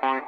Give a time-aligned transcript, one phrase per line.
[0.00, 0.22] Jones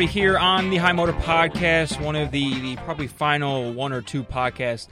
[0.00, 4.00] Dowdy here on the High Motor Podcast, one of the, the probably final one or
[4.00, 4.88] two podcasts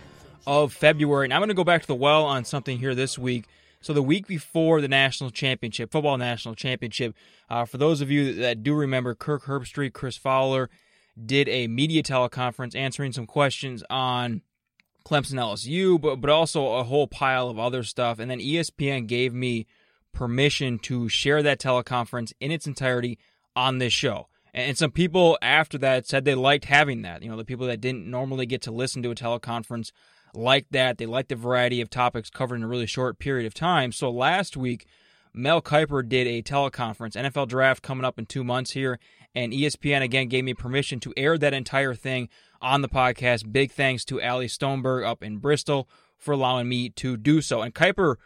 [0.46, 1.24] of February.
[1.24, 3.46] And I'm going to go back to the well on something here this week.
[3.80, 7.14] So the week before the national championship, football national championship,
[7.48, 10.68] uh, for those of you that do remember, Kirk Herbstreit, Chris Fowler,
[11.24, 14.42] did a media teleconference answering some questions on
[15.06, 18.18] Clemson LSU, but but also a whole pile of other stuff.
[18.18, 19.66] And then ESPN gave me
[20.12, 23.18] permission to share that teleconference in its entirety
[23.56, 24.26] on this show.
[24.54, 27.22] And some people after that said they liked having that.
[27.22, 29.92] You know, the people that didn't normally get to listen to a teleconference
[30.34, 30.98] liked that.
[30.98, 33.92] They liked the variety of topics covered in a really short period of time.
[33.92, 34.86] So last week,
[35.34, 38.98] Mel Kiper did a teleconference, NFL draft coming up in two months here,
[39.34, 42.28] and ESPN again gave me permission to air that entire thing
[42.60, 43.52] on the podcast.
[43.52, 47.62] Big thanks to Allie Stoneberg up in Bristol for allowing me to do so.
[47.62, 48.16] And Kiper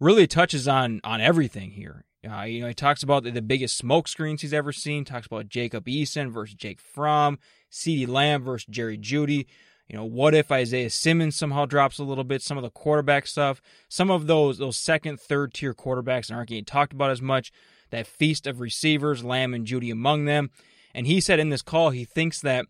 [0.00, 2.04] really touches on on everything here.
[2.26, 5.04] Uh, you know, he talks about the, the biggest smoke screens he's ever seen.
[5.04, 7.38] Talks about Jacob Eason versus Jake Fromm,
[7.70, 9.46] CeeDee Lamb versus Jerry Jeudy.
[9.88, 12.42] You know, what if Isaiah Simmons somehow drops a little bit?
[12.42, 16.64] Some of the quarterback stuff, some of those those second, third tier quarterbacks aren't getting
[16.64, 17.52] talked about as much
[17.90, 20.50] that feast of receivers, Lamb and Jeudy among them.
[20.92, 22.66] And he said in this call he thinks that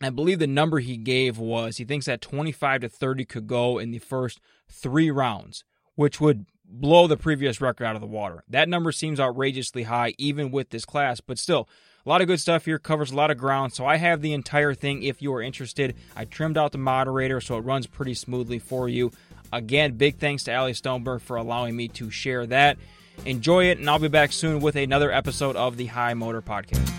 [0.00, 3.78] I believe the number he gave was he thinks that 25 to 30 could go
[3.78, 8.44] in the first 3 rounds, which would blow the previous record out of the water.
[8.48, 11.68] That number seems outrageously high even with this class, but still
[12.04, 13.72] a lot of good stuff here, covers a lot of ground.
[13.72, 15.96] So I have the entire thing if you are interested.
[16.14, 19.10] I trimmed out the moderator so it runs pretty smoothly for you.
[19.52, 22.78] Again, big thanks to Allie Stoneberg for allowing me to share that.
[23.24, 26.92] Enjoy it, and I'll be back soon with another episode of the High Motor Podcast.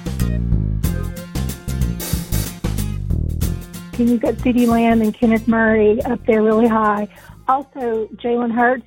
[3.94, 7.08] Can you get CeeDee Lamb and Kenneth Murray up there really high?
[7.48, 8.86] Also, Jalen Hurts.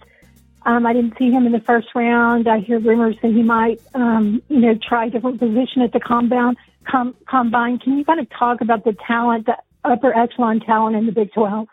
[0.66, 2.48] Um, I didn't see him in the first round.
[2.48, 6.00] I hear rumors that he might, um, you know, try a different position at the
[6.00, 6.56] combine.
[6.90, 7.78] Com- combine.
[7.78, 11.32] Can you kind of talk about the talent, the upper echelon talent in the Big
[11.32, 11.66] 12?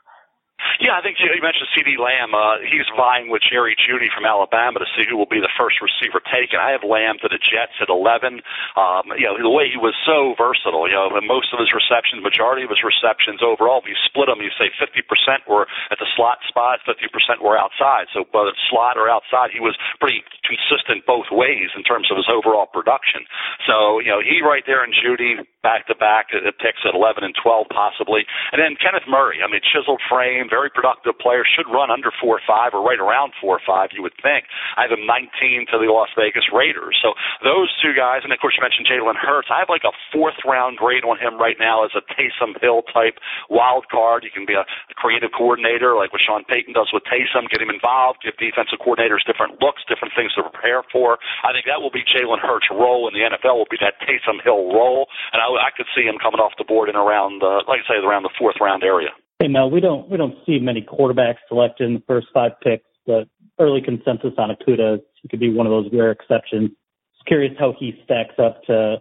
[0.77, 2.37] Yeah, I think you mentioned CeeDee Lamb.
[2.37, 5.81] Uh, he's vying with Jerry Jeudy from Alabama to see who will be the first
[5.81, 6.61] receiver taken.
[6.61, 8.45] I have Lamb to the Jets at 11.
[8.77, 12.21] Um, you know, the way he was so versatile, you know, most of his receptions,
[12.21, 15.01] majority of his receptions overall, if you split them, you say 50%
[15.49, 17.09] were at the slot spot, 50%
[17.41, 18.05] were outside.
[18.13, 22.21] So whether it's slot or outside, he was pretty consistent both ways in terms of
[22.21, 23.25] his overall production.
[23.65, 26.31] So, you know, he right there in Jeudy, back to back
[26.63, 28.23] picks at 11 and 12 possibly.
[28.55, 32.37] And then Kenneth Murray, I mean, chiseled frame, very productive player, should run under 4
[32.37, 34.45] or 5 or right around 4 or 5, you would think.
[34.75, 36.97] I have him 19 to the Las Vegas Raiders.
[37.01, 37.13] So
[37.43, 39.49] those two guys, and of course you mentioned Jalen Hurts.
[39.51, 42.83] I have like a fourth round grade on him right now as a Taysom Hill
[42.93, 43.19] type
[43.49, 44.23] wild card.
[44.23, 47.69] You can be a creative coordinator like what Sean Payton does with Taysom, get him
[47.69, 51.17] involved, give defensive coordinators different looks, different things to prepare for.
[51.43, 54.43] I think that will be Jalen Hurts' role in the NFL will be that Taysom
[54.43, 57.63] Hill role, and I, I could see him coming off the board in around, uh,
[57.67, 59.09] like I say, around the fourth round area.
[59.39, 62.89] Hey Mel, we don't we don't see many quarterbacks selected in the first five picks,
[63.05, 63.27] but
[63.59, 66.71] early consensus on Okudah, he could be one of those rare exceptions.
[67.13, 68.97] Just curious how he stacks up to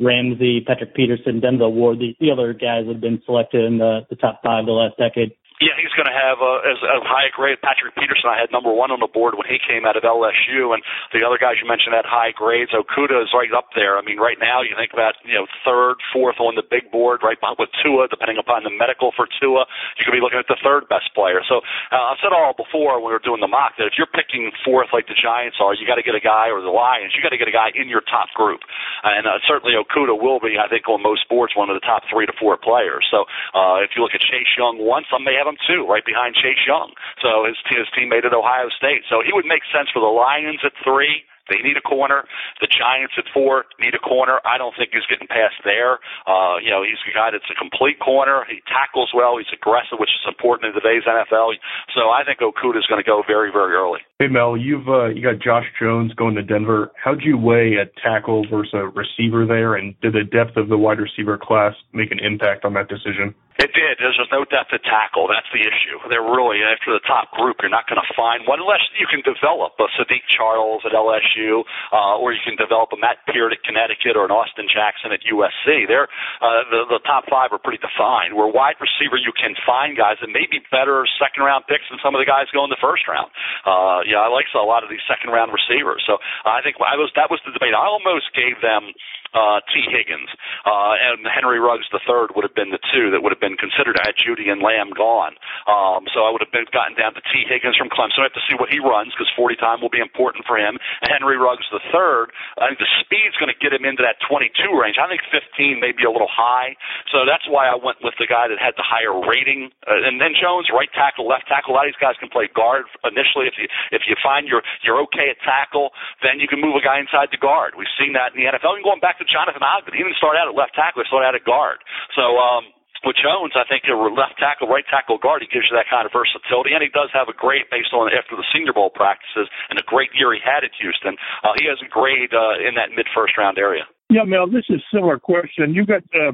[0.00, 4.00] Ramsey, Patrick Peterson, Denzel Ward, the, the other guys that have been selected in the,
[4.08, 5.32] the top five the last decade.
[5.62, 7.62] Yeah, he's going to have a, as a high grade.
[7.62, 10.74] Patrick Peterson, I had number one on the board when he came out of LSU,
[10.74, 10.82] and
[11.14, 12.74] the other guys you mentioned had high grades.
[12.74, 13.94] Okudah is right up there.
[13.94, 17.22] I mean, right now you think about you know third, fourth on the big board,
[17.22, 19.62] right behind with Tua, depending upon the medical for Tua,
[19.94, 21.38] you could be looking at the third best player.
[21.46, 21.62] So
[21.94, 24.50] uh, I've said all before when we were doing the mock that if you're picking
[24.66, 27.22] fourth like the Giants are, you got to get a guy or the Lions, you
[27.22, 28.66] got to get a guy in your top group,
[29.06, 32.02] and uh, certainly Okudah will be, I think, on most boards one of the top
[32.10, 33.06] three to four players.
[33.06, 36.04] So uh, if you look at Chase Young once, some may have him two, right
[36.04, 36.92] behind Chase Young.
[37.22, 39.04] So his his teammate at Ohio State.
[39.08, 41.24] So he would make sense for the Lions at three.
[41.48, 42.24] They need a corner.
[42.60, 44.40] The Giants at four need a corner.
[44.44, 46.00] I don't think he's getting past there.
[46.24, 48.44] Uh, you know, he's a guy that's a complete corner.
[48.48, 49.36] He tackles well.
[49.36, 51.52] He's aggressive, which is important in today's NFL.
[51.92, 54.00] So I think Okudah is going to go very, very early.
[54.18, 56.92] Hey Mel, you've uh, you got Josh Jones going to Denver.
[56.96, 60.78] How'd you weigh a tackle versus a receiver there, and did the depth of the
[60.78, 63.34] wide receiver class make an impact on that decision?
[63.54, 64.02] It did.
[64.02, 65.30] There's just no depth at tackle.
[65.30, 66.02] That's the issue.
[66.10, 67.62] They're really after the top group.
[67.62, 71.62] You're not going to find one unless you can develop a Saahdiq Charles at LSU,
[71.94, 75.22] uh, or you can develop a Matt Peart at Connecticut or an Austin Jackson at
[75.22, 75.86] USC.
[75.86, 76.10] They're
[76.42, 78.34] uh, the the top five are pretty defined.
[78.34, 82.02] Where wide receiver, you can find guys that may be better second round picks than
[82.02, 83.30] some of the guys go in the first round.
[83.62, 86.02] Uh, yeah, I like a lot of these second round receivers.
[86.10, 87.70] So I think I was that was the debate.
[87.70, 88.90] I almost gave them
[89.34, 90.30] uh, Tee Higgins,
[90.64, 93.98] uh, and Henry Ruggs third would have been the two that would have been considered
[93.98, 95.34] I had Jeudy and Lamb gone.
[95.66, 98.22] Um, so I would have been gotten down to Tee Higgins from Clemson.
[98.22, 100.78] I have to see what he runs because 40 time will be important for him.
[101.08, 104.96] Henry Ruggs third, I think the speed's going to get him into that 22 range.
[105.00, 106.76] I think 15 may be a little high,
[107.10, 109.72] so that's why I went with the guy that had the higher rating.
[109.88, 111.74] Uh, and then Jones, right tackle, left tackle.
[111.74, 113.48] A lot of these guys can play guard initially.
[113.50, 115.90] If you if you find you're you're okay at tackle,
[116.22, 117.74] then you can move a guy inside the guard.
[117.74, 118.78] We've seen that in the NFL.
[118.78, 121.26] And going back to Jonathan Ogden, he didn't start out at left tackle; he started
[121.28, 121.80] out at guard.
[122.14, 122.70] So um,
[123.04, 126.08] with Jones, I think a left tackle, right tackle guard, he gives you that kind
[126.08, 129.46] of versatility, and he does have a great based on after the Senior Bowl practices
[129.68, 131.16] and a great year he had at Houston.
[131.44, 133.84] Uh, he has a grade uh, in that mid first round area.
[134.08, 135.76] Yeah, Mel, this is a similar question.
[135.76, 136.32] You got uh,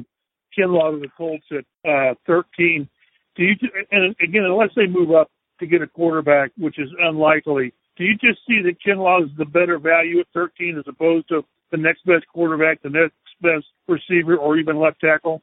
[0.55, 2.87] Kinlaw of the Colts at uh, 13.
[3.35, 3.55] Do you?
[3.91, 8.13] And again, unless they move up to get a quarterback, which is unlikely, do you
[8.15, 12.05] just see that Kinlaw is the better value at 13 as opposed to the next
[12.05, 15.41] best quarterback, the next best receiver, or even left tackle?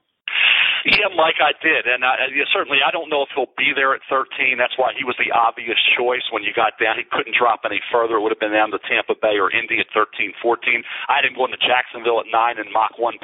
[0.88, 3.93] Yeah, Mike, I did, and I, yeah, certainly I don't know if he'll be there
[3.93, 4.56] at 13.
[4.56, 6.96] That's why he was the obvious choice when you got down.
[6.96, 8.17] He couldn't drop any further.
[8.17, 10.81] It would have been down to Tampa Bay or Indy at 13, 14.
[11.12, 13.20] I didn't go into Jacksonville at nine and Mach 1.0,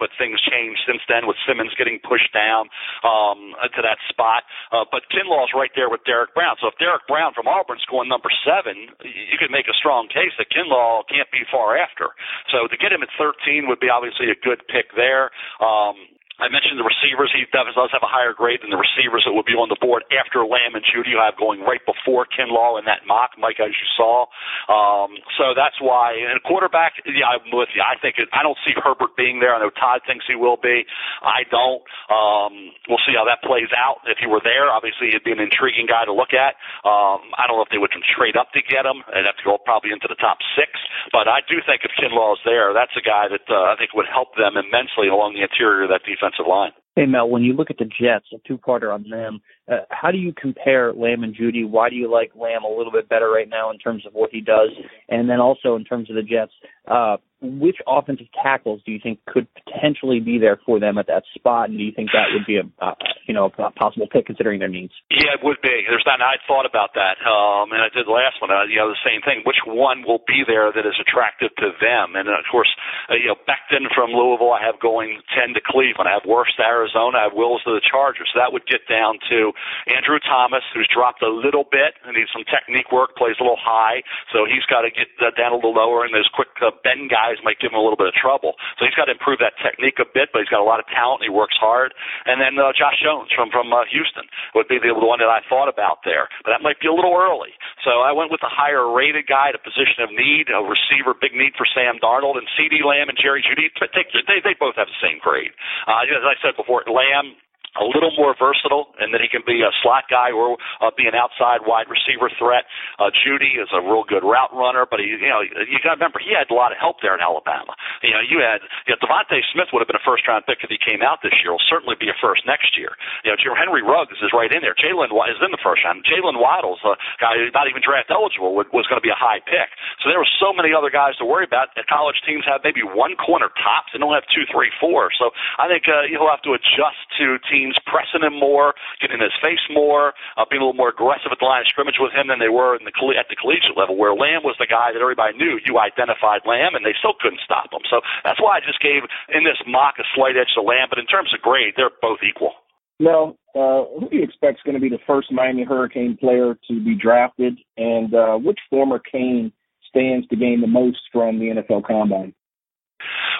[0.00, 2.72] but things changed since then with Simmons getting pushed down
[3.04, 4.48] um, to that spot.
[4.72, 6.56] Uh, but Kinlaw's right there with Derrick Brown.
[6.64, 10.32] So if Derrick Brown from Auburn's going number seven, you could make a strong case
[10.40, 12.16] that Kinlaw can't be far after.
[12.48, 15.28] So to get him at 13 would be obviously a good pick there.
[15.60, 16.08] Um,
[16.42, 17.30] I mentioned the receivers.
[17.30, 20.02] He does have a higher grade than the receivers that would be on the board
[20.10, 21.14] after Lamb and Jeudy.
[21.14, 24.26] I have going right before Kinlaw in that mock, Mike, as you saw.
[24.66, 26.18] Um, so that's why.
[26.18, 27.82] And quarterback, yeah, I'm with you.
[27.86, 29.54] I think it, I don't see Herbert being there.
[29.54, 30.82] I know Todd thinks he will be.
[31.22, 31.86] I don't.
[32.10, 34.02] Um, we'll see how that plays out.
[34.10, 36.58] If he were there, obviously he'd be an intriguing guy to look at.
[36.82, 39.06] Um, I don't know if they would trade up to get him.
[39.14, 40.74] They'd have to go probably into the top six.
[41.14, 44.10] But I do think if Kinlaw's there, that's a guy that uh, I think would
[44.10, 46.72] help them immensely along the interior of that defense line.
[46.94, 49.40] Hey Mel, when you look at the Jets, a two-parter on them,
[49.70, 51.66] uh, how do you compare Lamb and Jeudy?
[51.66, 54.30] Why do you like Lamb a little bit better right now in terms of what
[54.30, 54.68] he does,
[55.08, 56.52] and then also in terms of the Jets?
[56.86, 61.24] Uh, which offensive tackles do you think could potentially be there for them at that
[61.34, 62.94] spot, and do you think that would be a uh,
[63.26, 64.94] you know a possible pick considering their needs?
[65.10, 65.84] Yeah, it would be.
[65.88, 66.22] There's not.
[66.22, 68.50] I thought about that, um, and I did the last one.
[68.50, 69.42] Uh, you know, the same thing.
[69.44, 72.14] Which one will be there that is attractive to them?
[72.14, 72.70] And of course,
[73.10, 76.06] uh, you know, Becton from Louisville, I have going ten to Cleveland.
[76.08, 77.18] I have Wirfs to Arizona.
[77.18, 78.30] I have Wills to the Chargers.
[78.32, 79.52] So that would get down to
[79.90, 83.60] Andrew Thomas, who's dropped a little bit and needs some technique work, plays a little
[83.60, 84.02] high,
[84.32, 86.04] so he's got to get uh, down a little lower.
[86.04, 88.60] And those quick uh, bend guys might give him a little bit of trouble.
[88.76, 90.86] So he's got to improve that technique a bit, but he's got a lot of
[90.92, 91.24] talent.
[91.24, 91.96] And he works hard.
[92.28, 95.32] And then uh, Josh Jones from from uh, Houston would be the, the one that
[95.32, 97.56] I thought about there, but that might be a little early.
[97.86, 101.32] So I went with a higher rated guy, a position of need, a receiver, big
[101.32, 103.44] need for Sam Darnold, and CeeDee Lamb and Jerry.
[103.44, 105.52] Take, they they both have the same grade.
[105.86, 107.36] Uh, as I said before, Lamb
[107.80, 111.08] a little more versatile, and that he can be a slot guy or uh, be
[111.08, 112.68] an outside wide receiver threat.
[113.00, 115.98] Uh, Jeudy is a real good route runner, but he, you know, you got to
[115.98, 117.72] remember he had a lot of help there in Alabama.
[118.04, 120.60] You know, you had you know, DeVonta Smith would have been a first round pick
[120.60, 121.56] if he came out this year.
[121.56, 122.92] Will certainly be a first next year.
[123.24, 124.76] You know, Henry Ruggs is right in there.
[124.76, 126.04] Jalen is in the first round.
[126.04, 129.40] Jaylen Waddle's a guy who's not even draft eligible was going to be a high
[129.40, 129.72] pick.
[130.04, 131.72] So there were so many other guys to worry about.
[131.72, 133.96] The college teams have maybe one corner tops.
[133.96, 135.08] They don't have two, three, four.
[135.16, 139.22] So I think uh, he'll have to adjust to teams teams pressing him more, getting
[139.22, 142.02] in his face more, uh, being a little more aggressive at the line of scrimmage
[142.02, 144.66] with him than they were in the at the collegiate level, where Lamb was the
[144.66, 145.62] guy that everybody knew.
[145.62, 147.86] You identified Lamb, and they still couldn't stop him.
[147.86, 150.90] So that's why I just gave in this mock a slight edge to Lamb.
[150.90, 152.58] But in terms of grade, they're both equal.
[152.98, 156.54] Mel, uh, who do you expect is going to be the first Miami Hurricane player
[156.68, 159.52] to be drafted, and uh, which former Cane
[159.88, 162.32] stands to gain the most from the NFL Combine?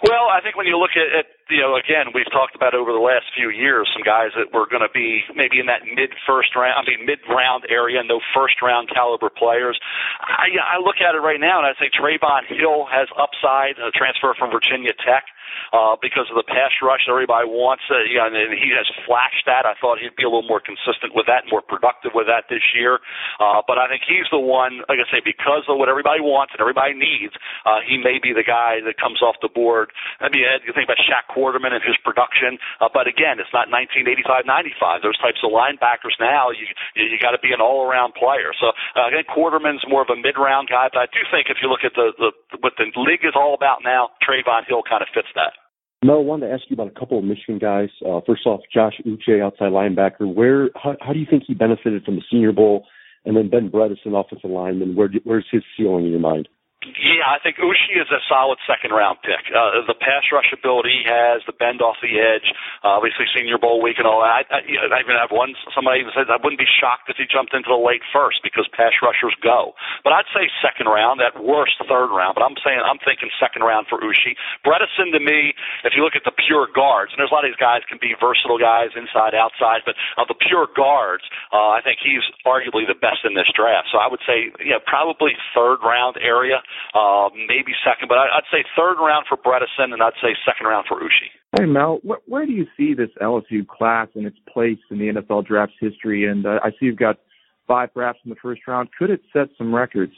[0.03, 2.93] Well, I think when you look at, at you know, again, we've talked about over
[2.93, 6.15] the last few years some guys that were going to be maybe in that mid
[6.27, 9.79] first round, I mean mid round area, no first round caliber players.
[10.23, 13.91] I, I look at it right now and I say Trevon Hill has upside, a
[13.93, 15.25] transfer from Virginia Tech
[15.73, 17.85] uh, because of the pass rush that everybody wants.
[17.89, 19.65] Uh, you know, and he has flashed that.
[19.65, 22.63] I thought he'd be a little more consistent with that, more productive with that this
[22.77, 23.01] year.
[23.41, 26.53] Uh, but I think he's the one, like I say, because of what everybody wants
[26.53, 27.35] and everybody needs,
[27.65, 29.93] uh, he may be the guy that comes off the board.
[30.21, 32.61] I mean, you think about Shaq Quarterman and his production.
[32.79, 35.01] Uh, but again, it's not 1985, 95.
[35.01, 38.53] Those types of linebackers now, you you, you got to be an all-around player.
[38.61, 41.73] So uh, think Quarterman's more of a mid-round guy, but I do think if you
[41.73, 45.09] look at the, the what the league is all about now, Trevon Hill kind of
[45.15, 45.57] fits that.
[46.05, 47.89] Mel, I wanted to ask you about a couple of Michigan guys.
[48.05, 50.27] Uh, first off, Josh Uche, outside linebacker.
[50.27, 52.87] Where, how, how do you think he benefited from the Senior Bowl?
[53.25, 54.97] And then Ben Bredeson, offensive lineman.
[54.97, 56.49] Where, where's his ceiling in your mind?
[56.83, 59.47] Yeah, I think Uche is a solid second round pick.
[59.55, 62.51] Uh, the pass rush ability he has, the bend off the edge,
[62.83, 64.51] uh, obviously Senior Bowl week and all that.
[64.51, 65.55] I, I, I even have one.
[65.71, 68.67] Somebody even said I wouldn't be shocked if he jumped into the late first because
[68.75, 69.79] pass rushers go.
[70.03, 72.35] But I'd say second round, at worst third round.
[72.35, 74.35] But I'm saying I'm thinking second round for Uche.
[74.67, 75.55] Bredeson to me,
[75.87, 78.03] if you look at the pure guards, and there's a lot of these guys can
[78.03, 81.23] be versatile guys inside outside, but of the pure guards,
[81.55, 83.87] uh, I think he's arguably the best in this draft.
[83.95, 86.59] So I would say, yeah, probably third round area
[86.95, 90.67] uh, maybe second, but I, I'd say third round for Bredeson, and I'd say second
[90.67, 91.31] round for Uche.
[91.59, 95.13] Hey Mel, wh- where do you see this LSU class and its place in the
[95.13, 96.27] NFL draft's history?
[96.29, 97.19] And uh, I see you've got
[97.67, 98.89] five drafts in the first round.
[98.99, 100.13] Could it set some records?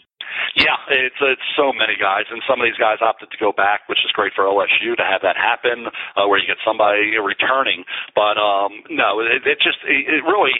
[0.56, 3.84] Yeah, it's it's so many guys, and some of these guys opted to go back,
[3.90, 7.84] which is great for LSU to have that happen, uh, where you get somebody returning.
[8.14, 10.54] But um, no, it, it just it, it really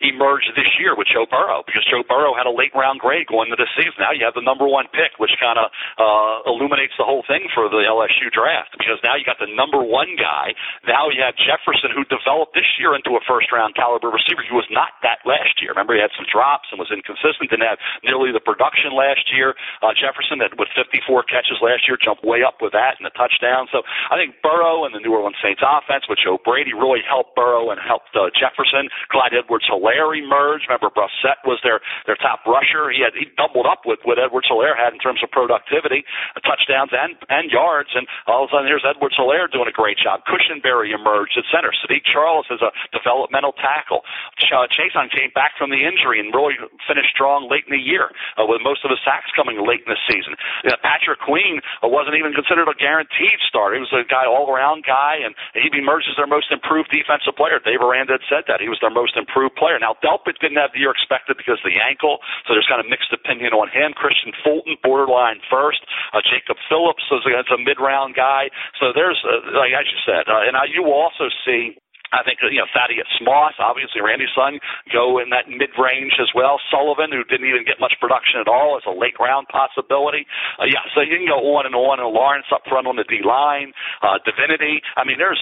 [0.00, 3.50] emerged this year with Joe Burrow because Joe Burrow had a late round grade going
[3.50, 3.98] into the season.
[3.98, 7.50] Now you have the number one pick, which kind of uh, illuminates the whole thing
[7.52, 10.54] for the LSU draft because now you got the number one guy.
[10.86, 14.42] Now you have Jefferson, who developed this year into a first round caliber receiver.
[14.46, 15.74] He was not that last year.
[15.74, 19.54] Remember, he had some drops and was inconsistent, didn't have nearly the production last year.
[19.82, 23.14] Uh, Jefferson, that with 54 catches last year, jumped way up with that and a
[23.14, 23.66] touchdown.
[23.72, 27.34] So I think Burrow and the New Orleans Saints offense with Joe Brady really helped
[27.34, 28.88] Burrow and helped uh, Jefferson.
[29.10, 30.68] Clyde Edwards Helaire emerged.
[30.68, 32.90] Remember, Brossette was their their top rusher.
[32.92, 36.04] He had he doubled up with what Edwards Helaire had in terms of productivity,
[36.36, 37.90] uh, touchdowns and and yards.
[37.96, 40.20] And all of a sudden, here's Edwards Helaire doing a great job.
[40.28, 41.72] Cushenberry emerged at center.
[41.72, 44.04] Saahdiq Charles is a developmental tackle.
[44.36, 47.80] Ch- uh, Chaisson came back from the injury and really finished strong late in the
[47.80, 50.36] year uh, with most of his sacks coming late in the season.
[50.64, 53.72] Know, Patrick Queen uh, wasn't even considered a guaranteed start.
[53.74, 57.34] He was a guy all around guy, and he emerged as their most improved defensive
[57.38, 57.62] player.
[57.62, 59.77] Dave Aranda had said that he was their most improved player.
[59.80, 62.86] Now Delpit didn't have the year expected because of the ankle, so there's kind of
[62.90, 63.94] mixed opinion on him.
[63.94, 65.82] Kristian Fulton, borderline first.
[66.12, 68.50] Uh, Jacob Phillips is a, a mid-round guy.
[68.80, 71.78] So there's, uh, like I just said, uh, and I, you will also see
[72.12, 74.58] I think you know Thaddeus Moss, obviously Randy's son,
[74.92, 76.60] go in that mid range as well.
[76.72, 80.24] Sullivan, who didn't even get much production at all, is a late round possibility.
[80.56, 82.00] Uh, yeah, so you can go on and on.
[82.00, 84.80] And Lawrence up front on the D line, uh, Divinity.
[84.96, 85.40] I mean, there's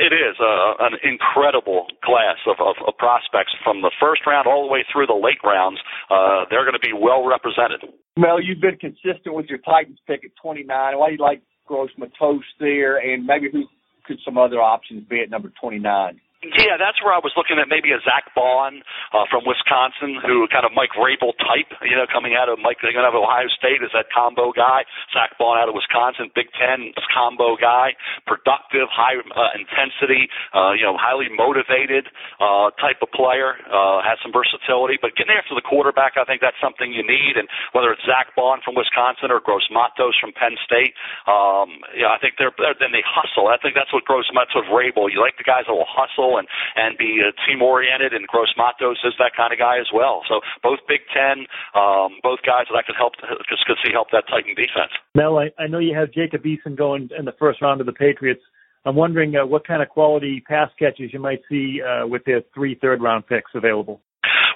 [0.00, 4.64] it is a, an incredible class of, of, of prospects from the first round all
[4.64, 5.78] the way through the late rounds.
[6.08, 7.84] Uh, they're going to be well represented.
[8.16, 10.66] Mel, you've been consistent with your Titans pick at 29.
[10.68, 13.64] Why do you like Gross Matos there, and maybe who
[14.06, 16.20] could some other options be at number 29?
[16.44, 18.84] Yeah, that's where I was looking at maybe a Zack Baun
[19.16, 22.84] uh, from Wisconsin, who kind of Mike Vrabel type, you know, coming out of Mike,
[22.84, 24.84] you know, Ohio State is that combo guy.
[25.16, 27.96] Zack Baun out of Wisconsin, Big Ten combo guy,
[28.28, 33.56] productive, high uh, intensity, uh, you know, highly motivated uh, type of player.
[33.72, 37.40] Uh, has some versatility, but getting after the quarterback, I think that's something you need.
[37.40, 40.92] And whether it's Zack Baun from Wisconsin or Gross Matos from Penn State,
[41.24, 43.48] um, yeah, I think they're, they're then they hustle.
[43.48, 45.08] I think that's what Gross Matos with Vrabel.
[45.08, 48.12] You like the guys that will hustle and and be uh, team oriented.
[48.12, 50.22] And Gross Matos is that kind of guy as well.
[50.28, 51.46] So both Big Ten,
[51.78, 53.14] um, both guys that I could help
[53.48, 54.92] just could see help that Titan defense.
[55.14, 57.94] Mel, I, I know you have Jacob Eason going in the first round of the
[57.94, 58.42] Patriots.
[58.84, 62.42] I'm wondering uh, what kind of quality pass catches you might see uh, with their
[62.54, 64.00] three third round picks available.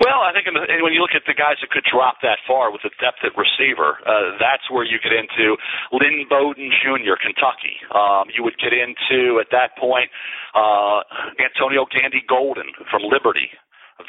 [0.00, 2.40] Well, I think in the, when you look at the guys that could drop that
[2.48, 5.60] far with the depth at receiver, uh, that's where you get into
[5.92, 7.76] Lynn Bowden Jr., Kentucky.
[7.92, 10.08] Um, you would get into, at that point,
[10.56, 11.04] uh,
[11.36, 13.52] Antonio Gandy Golden from Liberty,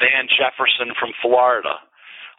[0.00, 1.76] Van Jefferson from Florida,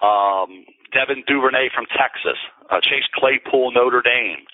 [0.02, 2.42] um, Devin Duvernay from Texas,
[2.74, 4.50] uh, Chase Claypool, Notre Dame,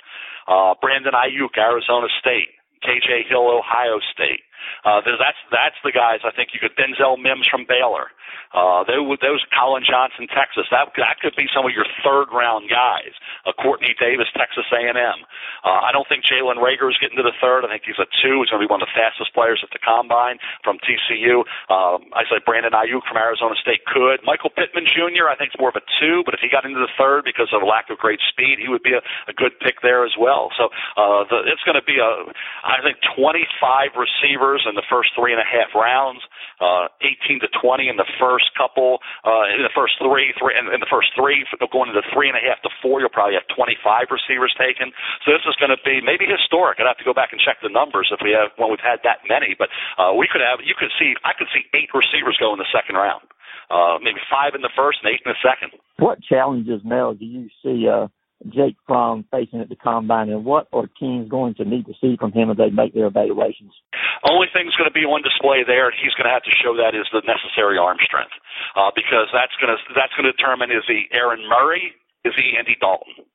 [0.51, 2.51] uh, Brandon Aiyuk, Arizona State,
[2.83, 4.43] KJ Hill, Ohio State.
[4.83, 8.11] Uh, that's that's the guys I think you could Denzel Mims from Baylor.
[8.53, 10.65] Uh, those, those Collin Johnson, Texas.
[10.71, 13.13] That that could be some of your third round guys.
[13.45, 14.95] Uh, Quartney Davis, Texas A&M.
[14.95, 17.65] Uh, I don't think Jalen Reagor is getting to the third.
[17.65, 18.41] I think he's a two.
[18.41, 21.43] He's going to be one of the fastest players at the combine from TCU.
[21.69, 24.23] Um, I said Brandon Aiyuk from Arizona State could.
[24.23, 25.27] Michael Pittman Jr.
[25.27, 27.51] I think is more of a two, but if he got into the third because
[27.53, 30.49] of lack of great speed, he would be a, a good pick there as well.
[30.57, 32.11] So uh, the, it's going to be a,
[32.63, 36.21] I think, 25 receivers in the first three and a half rounds,
[36.59, 40.67] uh, 18 to 20 in the first couple, uh, in the first three, three, in,
[40.69, 43.47] in the first three, going into three and a half to four, you'll probably have
[43.55, 44.91] 25 receivers taken.
[45.23, 46.77] So this is going to be maybe historic.
[46.77, 48.99] I'd have to go back and check the numbers if we have when we've had
[49.07, 50.59] that many, but uh, we could have.
[50.59, 53.23] You could see, I could see eight receivers go in the second round.
[53.69, 55.77] Uh, maybe five in the first and eight in the second.
[56.01, 58.09] What challenges, Mel, do you see uh,
[58.47, 62.15] Jake Fromm facing at the combine, and what are teams going to need to see
[62.15, 63.75] from him as they make their evaluations?
[64.23, 66.55] Only thing that's going to be on display there, and he's going to have to
[66.55, 68.31] show that is the necessary arm strength,
[68.79, 71.91] uh, because that's going to that's going to determine is he Aaron Murray,
[72.23, 73.27] is he Andy Dalton.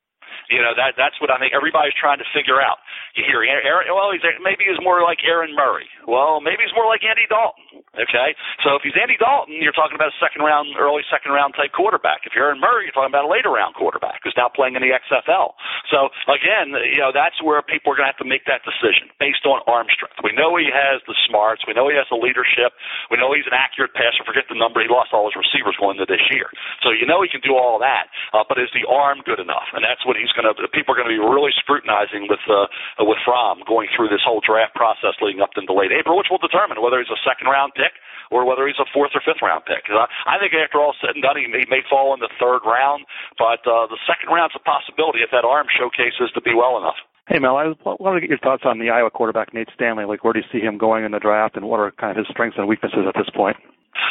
[0.49, 2.81] You know that that's what I think everybody's trying to figure out.
[3.15, 5.87] You hear Aaron, well, he's maybe he's more like Aaron Murray.
[6.05, 7.81] Well, maybe he's more like Andy Dalton.
[7.95, 11.55] Okay, so if he's Andy Dalton, you're talking about a second round, early second round
[11.55, 12.27] type quarterback.
[12.27, 14.83] If you're Aaron Murray, you're talking about a later round quarterback who's now playing in
[14.83, 15.55] the XFL.
[15.89, 19.09] So again, you know that's where people are going to have to make that decision
[19.17, 20.19] based on arm strength.
[20.21, 21.63] We know he has the smarts.
[21.63, 22.75] We know he has the leadership.
[23.09, 24.27] We know he's an accurate passer.
[24.27, 24.83] Forget the number.
[24.83, 26.51] He lost all his receivers going into this year.
[26.83, 28.11] So you know he can do all that.
[28.35, 29.71] Uh, but is the arm good enough?
[29.71, 30.53] And that's what he's going to.
[30.69, 32.67] People are going to be really scrutinizing with uh,
[33.01, 36.41] with Fromm going through this whole draft process leading up into late April, which will
[36.41, 37.95] determine whether he's a second round pick
[38.29, 39.87] or whether he's a fourth or fifth round pick.
[39.89, 42.65] I, I think after all said and done, he may, may fall in the third
[42.65, 43.05] round,
[43.37, 46.97] but uh, the second round's a possibility if that arm showcases to be well enough.
[47.27, 50.05] Hey Mel, I wanted to get your thoughts on the Iowa quarterback Nate Stanley.
[50.05, 52.17] Like, where do you see him going in the draft, and what are kind of
[52.17, 53.57] his strengths and weaknesses at this point?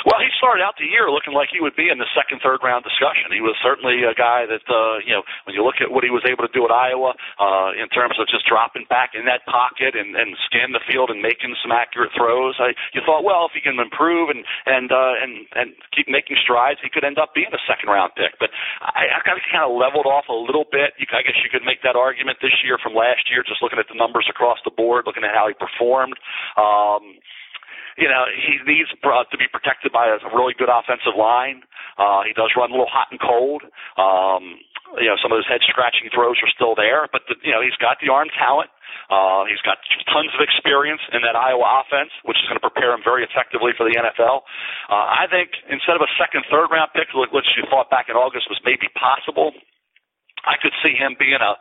[0.04, 2.64] Well, he started out the year looking like he would be in the second, third
[2.64, 3.32] round discussion.
[3.32, 6.12] He was certainly a guy that, uh, you know, when you look at what he
[6.12, 9.44] was able to do at Iowa, uh, in terms of just dropping back in that
[9.44, 13.48] pocket and, and scanning the field and making some accurate throws, I, you thought, well,
[13.48, 17.20] if he can improve and and uh, and and keep making strides, he could end
[17.20, 18.36] up being a second round pick.
[18.40, 18.50] But
[18.80, 20.96] I, I kind of kind of leveled off a little bit.
[20.96, 23.80] You, I guess you could make that argument this year from last year, just looking
[23.80, 26.16] at the numbers across the board, looking at how he performed.
[26.56, 27.20] Um,
[27.96, 31.62] you know, he needs to be protected by a really good offensive line.
[31.94, 33.62] Uh, he does run a little hot and cold.
[33.94, 34.58] Um,
[34.98, 37.62] you know, some of his head scratching throws are still there, but the, you know,
[37.62, 38.70] he's got the arm talent.
[39.10, 39.78] Uh, he's got
[40.10, 43.74] tons of experience in that Iowa offense, which is going to prepare him very effectively
[43.76, 44.46] for the NFL.
[44.88, 48.16] Uh, I think instead of a second, third round pick, which you thought back in
[48.16, 49.52] August was maybe possible,
[50.46, 51.52] I could see him being a,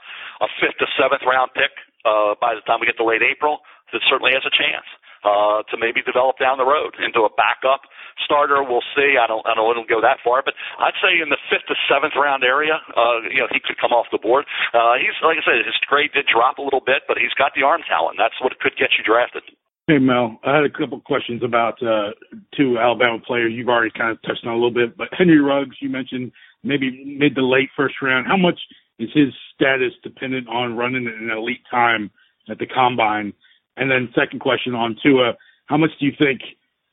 [0.43, 1.73] a fifth to seventh round pick
[2.05, 3.59] uh, by the time we get to late April.
[3.91, 4.87] That certainly has a chance
[5.23, 7.87] uh, to maybe develop down the road into a backup
[8.21, 8.61] starter.
[8.61, 9.17] We'll see.
[9.17, 11.67] I don't I don't want to go that far, but I'd say in the fifth
[11.71, 14.45] to seventh round area, uh, you know, he could come off the board.
[14.75, 17.55] Uh, he's like I said, his grade did drop a little bit, but he's got
[17.55, 18.19] the arm talent.
[18.19, 19.43] That's what could get you drafted.
[19.87, 22.15] Hey Mel, I had a couple questions about uh,
[22.55, 23.51] two Alabama players.
[23.51, 26.31] You've already kind of touched on a little bit, but Henry Ruggs, you mentioned
[26.63, 28.25] maybe mid to late first round.
[28.25, 28.59] How much
[28.97, 32.11] is his status dependent on running an elite time
[32.49, 33.33] at the combine?
[33.77, 35.33] And then second question on Tua,
[35.65, 36.41] how much do you think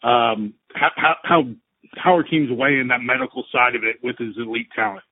[0.02, 1.44] um, how how
[1.96, 5.04] how are teams weighing that medical side of it with his elite talent?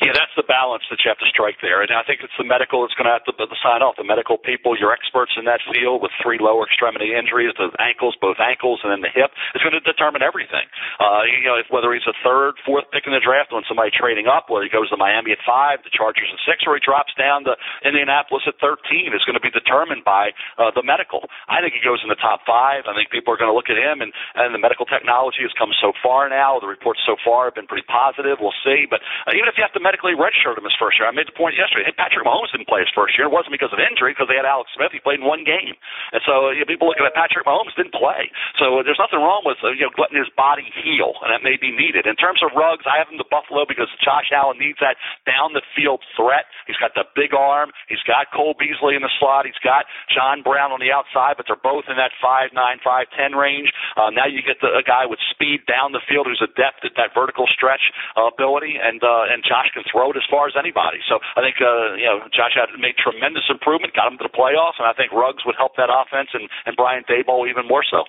[0.00, 1.82] Yeah, that's the balance that you have to strike there.
[1.82, 3.96] And I think it's the medical that's going to have to, to sign off.
[3.96, 8.16] The medical people, your experts in that field with three lower extremity injuries, the ankles,
[8.20, 10.64] both ankles, and then the hip, is going to determine everything.
[10.98, 13.92] Uh, you know, if, whether he's a third, fourth pick in the draft when somebody
[13.92, 16.82] trading up, whether he goes to Miami at five, the Chargers at six, or he
[16.82, 21.28] drops down to Indianapolis at 13 is going to be determined by uh, the medical.
[21.48, 22.88] I think he goes in the top five.
[22.88, 25.52] I think people are going to look at him, and, and the medical technology has
[25.58, 26.58] come so far now.
[26.58, 28.38] The reports so far have been pretty positive.
[28.40, 28.86] We'll see.
[28.88, 31.10] But uh, even if you have to medically redshirt him his first year.
[31.10, 31.90] I made the point yesterday.
[31.90, 33.26] Hey, Patrick Mahomes didn't play his first year.
[33.26, 34.94] It wasn't because of injury, because they had Alex Smith.
[34.94, 35.74] He played in one game,
[36.14, 38.30] and so you know, people looking at Patrick Mahomes didn't play.
[38.62, 41.42] So uh, there's nothing wrong with uh, you know letting his body heal, and that
[41.42, 42.06] may be needed.
[42.06, 44.94] In terms of Ruggs, I have him to Buffalo because Josh Allen needs that
[45.26, 46.46] down the field threat.
[46.70, 47.74] He's got the big arm.
[47.90, 49.48] He's got Cole Beasley in the slot.
[49.48, 53.10] He's got John Brown on the outside, but they're both in that five nine five
[53.18, 53.74] ten range.
[53.98, 56.94] Uh, now you get the, a guy with speed down the field who's adept at
[56.94, 57.82] that vertical stretch
[58.14, 60.98] uh, ability, and uh, and Josh can throw as far as anybody.
[61.08, 64.34] So I think uh, you know Josh had made tremendous improvement, got him to the
[64.34, 67.84] playoffs, and I think Ruggs would help that offense and and Brian Daboll even more
[67.84, 68.04] so.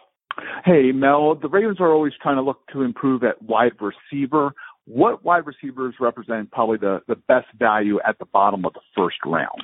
[0.65, 4.53] Hey Mel, the Ravens are always trying to look to improve at wide receiver.
[4.85, 9.17] What wide receivers represent probably the the best value at the bottom of the first
[9.25, 9.63] round?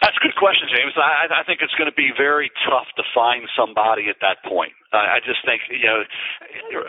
[0.00, 0.96] That's a good question, James.
[0.96, 4.72] I, I think it's going to be very tough to find somebody at that point.
[4.96, 6.02] I, I just think you know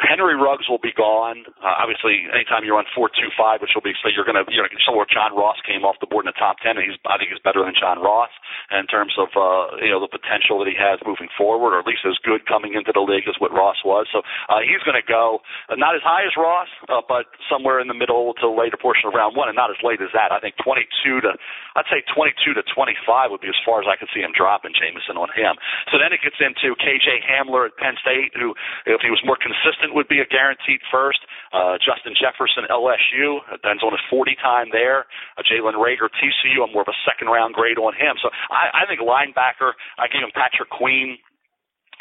[0.01, 1.43] Henry Ruggs will be gone.
[1.61, 4.47] Uh, obviously, anytime you're on four two five, which will be so you're going to
[4.47, 6.97] you know somewhere John Ross came off the board in the top ten, and he's
[7.05, 8.31] I think he's better than John Ross
[8.71, 11.87] in terms of uh, you know the potential that he has moving forward, or at
[11.87, 14.07] least as good coming into the league as what Ross was.
[14.09, 17.83] So uh, he's going to go uh, not as high as Ross, uh, but somewhere
[17.83, 20.31] in the middle to later portion of round one, and not as late as that.
[20.31, 21.35] I think 22 to
[21.75, 22.97] I'd say 22 to twenty.
[23.01, 25.57] 35 would be as far as I could see him dropping Jamison on him.
[25.89, 28.53] So then it gets into KJ Hamler at Penn State, who,
[28.85, 31.19] if he was more consistent, would be a guaranteed first.
[31.53, 35.09] Uh, Justin Jefferson, LSU, depends on his 40 time there.
[35.37, 38.15] Uh, Jalen Reagor, TCU, I'm more of a second round grade on him.
[38.21, 41.17] So I, I think linebacker, I gave him Patrick Queen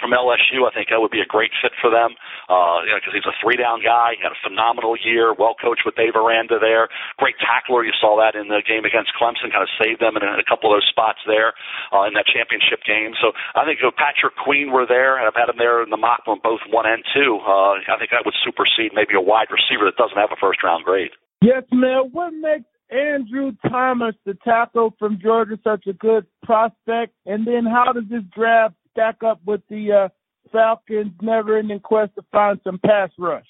[0.01, 0.65] from LSU.
[0.67, 2.17] I think that would be a great fit for them
[2.51, 4.19] uh, you know, because he's a three down guy.
[4.19, 6.91] He had a phenomenal year, well coached with Dave Aranda there.
[7.23, 7.87] Great tackler.
[7.87, 10.75] You saw that in the game against Clemson, kind of saved them in a couple
[10.75, 11.55] of those spots there
[11.95, 13.15] uh, in that championship game.
[13.23, 16.01] So I think if Patrick Queen were there, and I've had him there in the
[16.01, 19.55] mock on both one and two, uh, I think that would supersede maybe a wide
[19.55, 21.15] receiver that doesn't have a first round grade.
[21.39, 22.11] Yes, man.
[22.11, 27.15] What makes Andrew Thomas, the tackle from Georgia, such a good prospect?
[27.25, 30.09] And then how does this draft stack up with the uh,
[30.53, 33.47] Falcons' never-ending quest to find some pass rush?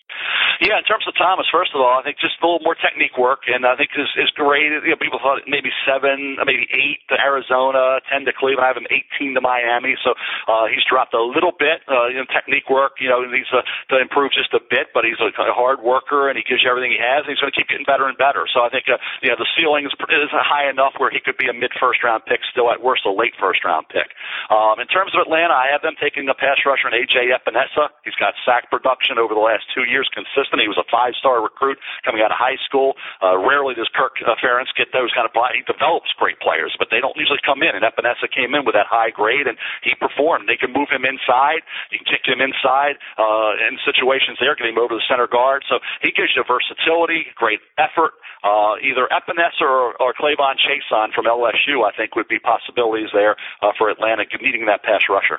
[0.61, 3.17] Yeah, in terms of Thomas, first of all, I think just a little more technique
[3.17, 4.69] work, and I think his, his grade.
[4.85, 8.61] You know, people thought maybe seven, maybe eight to Arizona, ten to Cleveland.
[8.61, 10.13] I have him eighteen to Miami, so
[10.53, 11.81] uh, he's dropped a little bit.
[11.89, 13.01] Uh, you know, technique work.
[13.01, 16.37] You know, he's uh, to improve just a bit, but he's a, hard worker, and
[16.37, 17.25] he gives you everything he has.
[17.25, 18.45] And he's going to keep getting better and better.
[18.53, 21.41] So I think uh, you know the ceiling is, is high enough where he could
[21.41, 24.13] be a mid first round pick, still at worst a late first round pick.
[24.53, 27.89] Um, in terms of Atlanta, I have them taking a pass rusher and AJ Epenesa.
[28.05, 30.05] He's got sack production over the last two years
[30.51, 30.63] consistent.
[30.63, 32.95] He was a five star recruit coming out of high school.
[33.23, 35.63] Uh, rarely does Kirk uh, Ferentz get those kind of play.
[35.63, 37.71] He develops great players, but they don't usually come in.
[37.75, 40.49] And Epenesa came in with that high grade, and he performed.
[40.49, 41.63] They can move him inside.
[41.95, 45.31] You can kick him inside uh, in situations there, getting him over to the center
[45.31, 45.63] guard.
[45.71, 48.19] So he gives you versatility, great effort.
[48.43, 53.37] Uh, either Epenesa or, or K'Lavon Chaisson from LSU, I think, would be possibilities there
[53.61, 55.39] uh, for Atlanta needing that pass rusher.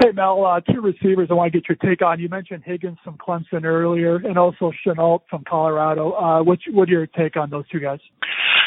[0.00, 2.20] Hey, Mel, uh, two receivers I want to get your take on.
[2.20, 6.12] You mentioned Higgins from Clemson earlier and also Shenault from Colorado.
[6.12, 8.00] Uh, what your take on those two guys?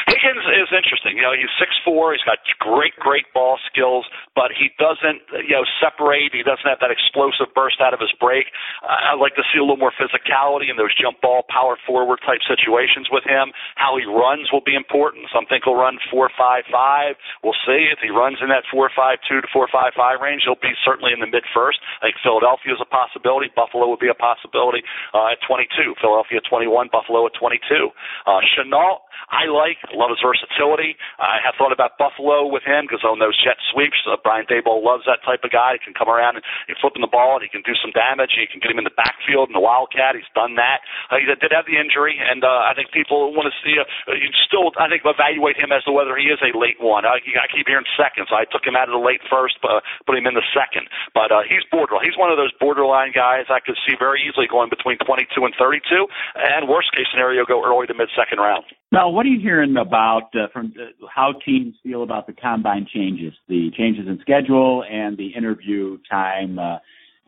[0.08, 1.16] Higgins is interesting.
[1.16, 2.12] You know, he's six four.
[2.12, 6.34] He's got great, great ball skills, but he doesn't, you know, separate.
[6.34, 8.50] He doesn't have that explosive burst out of his break.
[8.82, 12.18] Uh, I'd like to see a little more physicality in those jump ball, power forward
[12.26, 13.54] type situations with him.
[13.78, 15.30] How he runs will be important.
[15.30, 17.14] Some think he'll run four five five.
[17.46, 20.42] We'll see if he runs in that four five two to four five five range.
[20.44, 21.78] He'll be certainly in the mid first.
[22.00, 23.50] I think Philadelphia is a possibility.
[23.54, 24.82] Buffalo would be a possibility
[25.14, 25.98] uh, at 22.
[25.98, 26.88] Philadelphia at 21.
[26.92, 27.90] Buffalo at 22.
[28.26, 29.82] Uh, Shenault, I like.
[29.90, 30.94] Love his versatility.
[31.18, 34.82] I have thought about Buffalo with him because on those jet sweeps, uh, Brian Daboll
[34.82, 35.74] loves that type of guy.
[35.74, 38.38] He can come around and he's flipping the ball and he can do some damage.
[38.38, 40.14] He can get him in the backfield in the Wildcat.
[40.14, 40.86] He's done that.
[41.10, 43.74] Uh, he did have the injury, and uh, I think people want to see.
[43.80, 47.04] Uh, you still, I think, evaluate him as to whether he is a late one.
[47.04, 49.80] Uh, I keep hearing second, so I took him out of the late first, uh,
[50.04, 50.91] put him in the second.
[51.14, 52.04] But uh, he's borderline.
[52.04, 55.54] He's one of those borderline guys I could see very easily going between 22 and
[55.58, 58.64] 32, and worst case scenario, go early to mid second round.
[58.90, 62.86] Now, what are you hearing about uh, from uh, how teams feel about the combine
[62.92, 66.78] changes, the changes in schedule, and the interview time uh,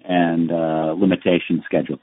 [0.04, 1.98] and uh, limitation schedule?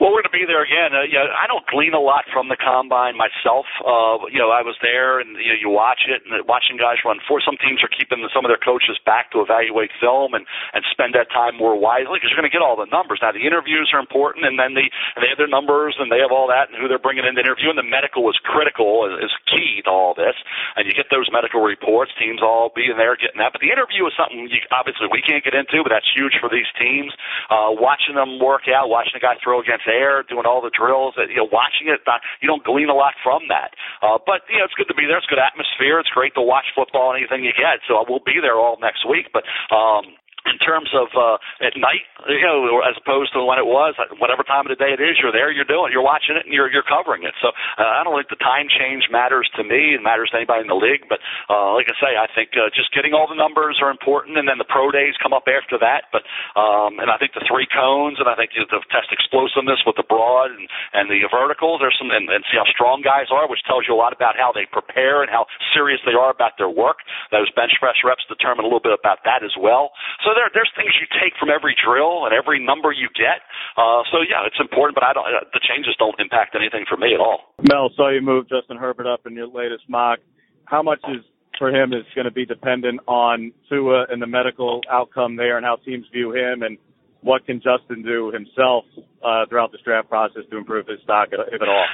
[0.00, 0.96] Well, we're going to be there again.
[0.96, 3.68] Uh, yeah, I don't glean a lot from the combine myself.
[3.84, 7.04] Uh, you know, I was there, and you know, you watch it, and watching guys
[7.04, 7.20] run.
[7.28, 10.88] For some teams are keeping some of their coaches back to evaluate film and and
[10.88, 13.20] spend that time more wisely because you're going to get all the numbers.
[13.20, 14.88] Now, the interviews are important, and then the
[15.20, 17.44] they have their numbers and they have all that, and who they're bringing in to
[17.44, 17.68] interview.
[17.68, 20.32] And the medical is critical, is key to all this.
[20.80, 22.16] And you get those medical reports.
[22.16, 25.44] Teams all being there getting that, but the interview is something you, obviously we can't
[25.44, 27.12] get into, but that's huge for these teams.
[27.52, 31.18] Uh, watching them work out, watching a guy throw against there, doing all the drills.
[31.18, 33.74] You know, watching it, not, you don't glean a lot from that.
[33.98, 35.18] Uh, but you know, it's good to be there.
[35.18, 35.98] It's good atmosphere.
[35.98, 37.10] It's great to watch football.
[37.10, 37.82] And anything you get.
[37.90, 39.34] So we'll be there all next week.
[39.34, 39.42] But
[39.74, 40.14] um,
[40.48, 44.44] in terms of uh, at night, you know, as opposed to when it was, whatever
[44.44, 46.72] time of the day it is, you're there, you're doing, you're watching it, and you're
[46.72, 47.34] you're covering it.
[47.44, 50.64] So uh, I don't think the time change matters to me, and matters to anybody
[50.64, 51.04] in the league.
[51.08, 51.20] But
[51.52, 54.48] uh, like I say, I think uh, just getting all the numbers are important, and
[54.48, 56.08] then the pro days come up after that.
[56.12, 56.24] But
[56.56, 60.06] um, and I think the three cones, and I think the test explosiveness with the
[60.06, 60.64] broad and
[60.96, 61.76] and the vertical.
[61.76, 64.34] There's some and, and see how strong guys are, which tells you a lot about
[64.40, 67.04] how they prepare and how serious they are about their work.
[67.30, 69.92] Those bench press reps determine a little bit about that as well.
[70.24, 73.42] So there, there's things you take from every drill and every number you get.
[73.76, 75.26] Uh, so yeah, it's important, but I don't.
[75.26, 77.54] Uh, the changes don't impact anything for me at all.
[77.68, 80.18] Mel, saw you move Justin Herbert up in your latest mock.
[80.64, 81.24] How much is
[81.58, 85.66] for him is going to be dependent on Tua and the medical outcome there, and
[85.66, 86.78] how teams view him, and
[87.22, 88.84] what can Justin do himself
[89.22, 91.84] uh, throughout this draft process to improve his stock, if at all?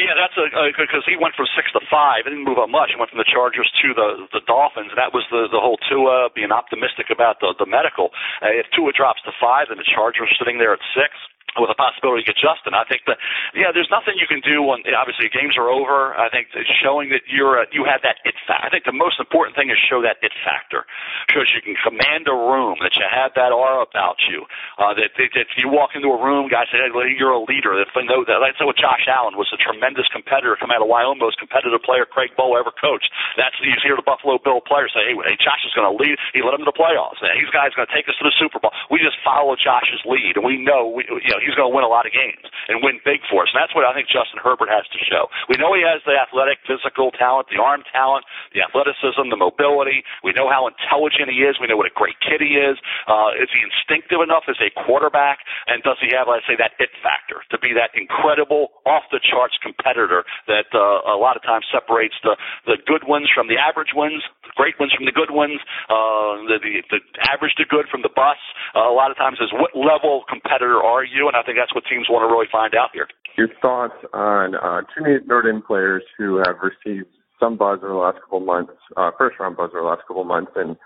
[0.00, 0.32] Yeah, that's
[0.80, 2.24] because he went from six to five.
[2.24, 2.96] He didn't move up much.
[2.96, 4.96] He went from the Chargers to the the Dolphins.
[4.96, 8.08] That was the the whole Tua being optimistic about the the medical.
[8.40, 11.12] Uh, if Tua drops to five, then the Chargers sitting there at six
[11.58, 12.74] with a possibility to get Justin.
[12.74, 13.18] I think that
[13.54, 16.14] yeah, there's nothing you can do when obviously games are over.
[16.14, 18.62] I think that showing that you're a, you have that it factor.
[18.62, 20.86] I think the most important thing is show that it factor.
[21.34, 24.46] Shows you can command a room, that you have that aura about you.
[24.78, 27.42] Uh, that, that, that if you walk into a room, guys say hey, you're a
[27.42, 27.74] leader.
[27.74, 28.38] That they know that.
[28.58, 32.06] Say with Josh Allen was a tremendous competitor, come out of Wyoming, most competitive player
[32.06, 33.10] Craig Bohl ever coached.
[33.38, 36.18] That's you hear the Buffalo Bill players say, hey, hey Josh is going to lead.
[36.34, 37.22] He led them to the playoffs.
[37.38, 38.72] He's guy's going to take us to the Super Bowl.
[38.90, 41.84] We just follow Josh's lead, and we know we you know he's going to win
[41.84, 43.50] a lot of games and win big for us.
[43.52, 45.32] And that's what I think Justin Herbert has to show.
[45.48, 50.04] We know he has the athletic, physical talent, the arm talent, the athleticism, the mobility.
[50.22, 51.56] We know how intelligent he is.
[51.58, 52.76] We know what a great kid he is.
[53.08, 55.42] Uh, is he instinctive enough as a quarterback?
[55.66, 59.20] And does he have, let's say, that it factor to be that incredible, off the
[59.22, 63.56] charts competitor that uh, a lot of times separates the the good ones from the
[63.56, 67.00] average ones, the great ones from the good ones, uh, the, the the
[67.30, 68.38] average to good from the bus.
[68.74, 71.29] Uh, a lot of times is what level competitor are you?
[71.30, 73.06] And I think that's what teams want to really find out here.
[73.38, 77.06] Your thoughts on uh, two Notre Dame players who have received
[77.38, 80.24] some buzz in the last couple months, uh, first round buzz in the last couple
[80.24, 80.76] months, and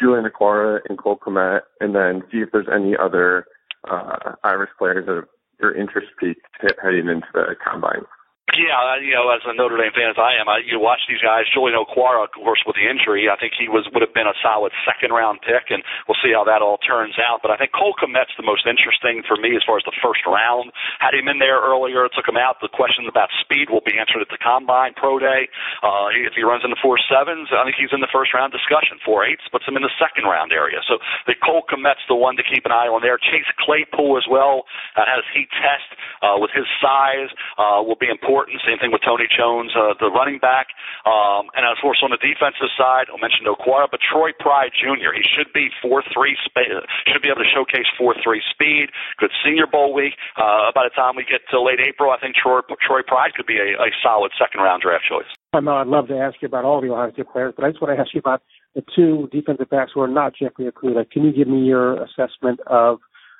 [0.00, 3.44] Julian Okwara and Cole Kmet, and then see if there's any other
[3.86, 5.24] uh, Irish players that
[5.60, 6.40] your interest peaked
[6.82, 8.08] heading into the combine.
[8.54, 11.18] Yeah, you know, as a Notre Dame fan as I am, I, you watch these
[11.18, 11.50] guys.
[11.50, 14.36] Julian Okwara, of course, with the injury, I think he was would have been a
[14.46, 17.42] solid second round pick, and we'll see how that all turns out.
[17.42, 20.22] But I think Cole Kmet's the most interesting for me as far as the first
[20.22, 20.70] round.
[21.02, 22.62] Had him in there earlier, took him out.
[22.62, 25.50] The question about speed will be answered at the combine pro day.
[25.82, 28.54] Uh, if he runs in the four sevens, I think he's in the first round
[28.54, 29.02] discussion.
[29.02, 30.78] Four eights puts him in the second round area.
[30.86, 33.18] So the Cole Kmet's the one to keep an eye on there.
[33.18, 35.90] Chase Claypool as well uh, has heat test
[36.22, 38.60] uh, with his size uh, will be important important.
[38.68, 40.68] Same thing with Tony Jones, uh, the running back.
[41.08, 45.16] Um, and of course, on the defensive side, I mentioned Okwara, but Troy Pride Jr.
[45.16, 48.92] He should be four three sp- should be able to showcase four three speed.
[49.16, 50.14] Good Senior Bowl week.
[50.36, 53.46] Uh, by the time we get to late April, I think Troy Troy Pride could
[53.46, 55.28] be a, a solid second round draft choice.
[55.52, 57.70] I know I'd love to ask you about all the Ohio State players, but I
[57.70, 58.42] just want to ask you about
[58.74, 61.08] the two defensive backs who are not Jeffrey Okudah.
[61.10, 62.98] Can you give me your assessment of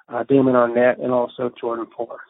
[0.08, 2.20] uh, Damon Arnette and also Jordan Fuller?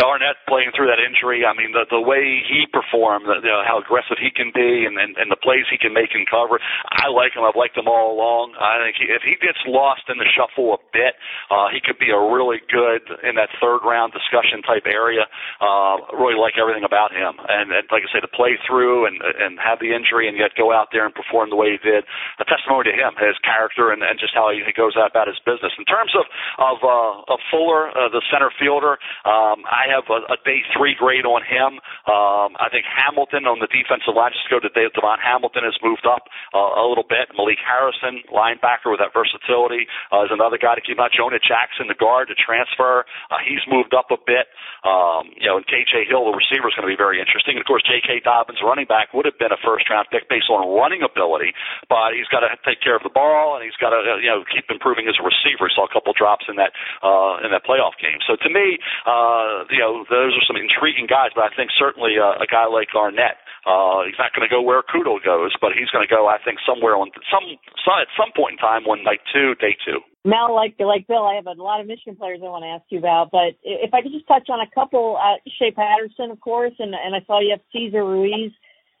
[0.00, 3.76] Arnette playing through that injury, I mean, the the way he performed, the, know, how
[3.76, 6.56] aggressive he can be, and, and and the plays he can make and cover,
[6.88, 7.44] I like him.
[7.44, 8.56] I've liked him all along.
[8.56, 11.18] I think he, if he gets lost in the shuffle a bit,
[11.52, 15.28] uh, he could be a really good in that third round discussion type area.
[15.60, 19.20] Uh, really like everything about him, and, and like I say, to play through and
[19.20, 22.04] and have the injury and yet go out there and perform the way he did,
[22.40, 25.38] a testimony to him, his character, and, and just how he, he goes about his
[25.44, 25.72] business.
[25.76, 26.24] In terms of
[26.58, 31.24] of uh, of Fuller, uh, the center fielder, um, have a, a day three grade
[31.24, 31.80] on him.
[32.06, 35.76] Um, I think Hamilton on the defensive line, just go to Dave DaVon Hamilton has
[35.82, 37.30] moved up uh, a little bit.
[37.34, 41.14] Malik Harrison, linebacker with that versatility, uh, is another guy to keep out.
[41.14, 43.04] Jonah Jackson, the guard, to transfer.
[43.30, 44.50] Uh, he's moved up a bit.
[44.82, 47.54] Um, you know, and KJ Hill, the receiver, is going to be very interesting.
[47.54, 48.26] And of course, J.K.
[48.26, 51.54] Dobbins, running back, would have been a first round pick based on running ability,
[51.86, 54.42] but he's got to take care of the ball and he's got to, you know,
[54.50, 55.70] keep improving as a receiver.
[55.70, 56.74] Saw a couple drops in that
[57.06, 58.18] uh, in that playoff game.
[58.26, 61.32] So to me, uh, you know, those are some intriguing guys.
[61.34, 64.60] But I think certainly uh, a guy like Arnette, uh, he's not going to go
[64.60, 68.12] where Kudo goes, but he's going to go, I think, somewhere on some, some at
[68.14, 70.04] some point in time on night two, day two.
[70.24, 72.84] Mel, like like Bill, I have a lot of Michigan players I want to ask
[72.90, 76.40] you about, but if I could just touch on a couple, uh, Shea Patterson, of
[76.40, 78.52] course, and and I saw you have Cesar Ruiz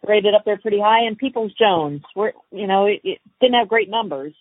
[0.06, 3.68] rated up there pretty high, and Peoples Jones, where you know it, it didn't have
[3.68, 4.34] great numbers,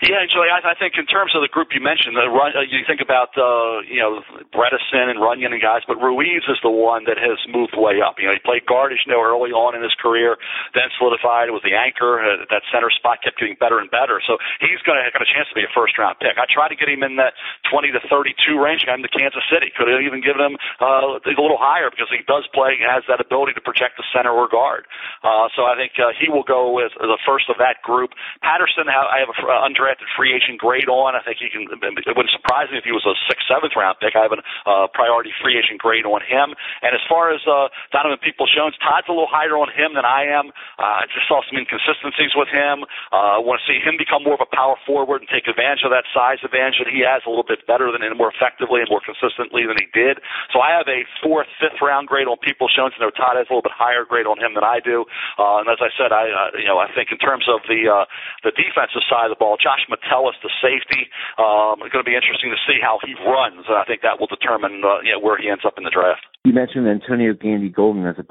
[0.00, 2.64] yeah, Julie, I, I think in terms of the group you mentioned, the run, uh,
[2.64, 6.72] you think about uh, you know Bredeson and Runyan and guys, but Ruiz is the
[6.72, 8.16] one that has moved way up.
[8.16, 10.40] You know, he played guard, as you know, early on in his career,
[10.72, 12.16] then solidified with the anchor.
[12.16, 15.28] Uh, that center spot kept getting better and better, so he's going to have a
[15.28, 16.40] chance to be a first round pick.
[16.40, 17.36] I tried to get him in that
[17.68, 18.88] 20 to 32 range.
[18.88, 19.68] Him to Kansas City.
[19.76, 23.04] Could have even given him uh, a little higher because he does play, and has
[23.04, 24.88] that ability to project the center or guard.
[25.20, 28.16] Uh, so I think uh, he will go with the first of that group.
[28.40, 31.14] Patterson, I have a uh, under undrafted free agent grade on.
[31.14, 31.66] I think he can.
[31.66, 34.14] It wouldn't surprise me if he was a sixth, seventh round pick.
[34.14, 36.54] I have a uh, priority free agent grade on him.
[36.82, 40.06] And as far as uh, Donovan Peoples Jones, Todd's a little higher on him than
[40.06, 40.54] I am.
[40.78, 42.86] Uh, I just saw some inconsistencies with him.
[43.10, 45.82] Uh, I want to see him become more of a power forward and take advantage
[45.82, 48.80] of that size advantage that he has a little bit better than and more effectively
[48.80, 50.18] and more consistently than he did.
[50.50, 53.52] So I have a fourth, fifth round grade on Peoples Jones, and Todd has a
[53.52, 55.04] little bit higher grade on him than I do.
[55.36, 57.86] Uh, and as I said, I uh, you know I think in terms of the
[57.86, 58.04] uh,
[58.42, 61.08] the defensive side of the ball, Josh Metellus, the safety.
[61.38, 63.64] Um, it's going to be interesting to see how he runs.
[63.68, 65.94] And I think that will determine uh, you know, where he ends up in the
[65.94, 66.26] draft.
[66.44, 68.26] You mentioned Antonio Gandy Golden as a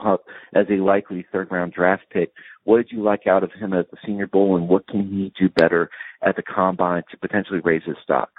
[0.58, 2.34] as a likely third round draft pick.
[2.64, 5.34] What did you like out of him at the Senior Bowl, and what can he
[5.40, 5.90] do better
[6.22, 8.30] at the combine to potentially raise his stock?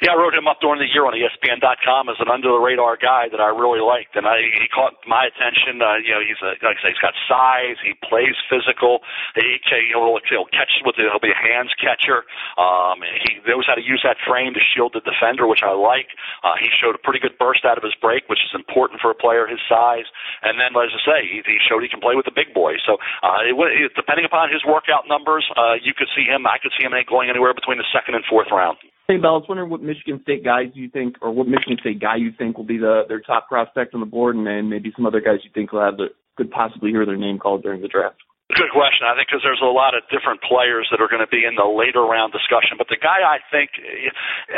[0.00, 2.96] Yeah, I wrote him up during the year on ESPN.com as an under the radar
[2.96, 5.78] guy that I really liked, and I, he caught my attention.
[5.78, 7.78] Uh, you know, he's a, like I say, he's got size.
[7.82, 9.06] He plays physical.
[9.38, 11.06] He you know, he'll catch with it.
[11.06, 12.26] He'll be a hands catcher.
[12.58, 16.12] Um, he knows how to use that frame to shield the defender, which I like.
[16.42, 19.10] Uh, he showed a pretty good burst out of his break, which is important for
[19.10, 20.08] a player his size.
[20.42, 22.80] And then, as I say, he, he showed he can play with the big boys.
[22.84, 26.46] So, uh, it, depending upon his workout numbers, uh, you could see him.
[26.46, 28.78] I could see him going anywhere between the second and fourth round.
[29.08, 32.00] Hey, Mel, I was wondering what Michigan State guys you think, or what Michigan State
[32.00, 34.92] guy you think will be the their top prospect on the board, and then maybe
[34.94, 37.82] some other guys you think will have the could possibly hear their name called during
[37.82, 38.16] the draft.
[38.52, 39.08] Good question.
[39.08, 41.56] I think because there's a lot of different players that are going to be in
[41.56, 42.76] the later round discussion.
[42.76, 43.80] But the guy I think,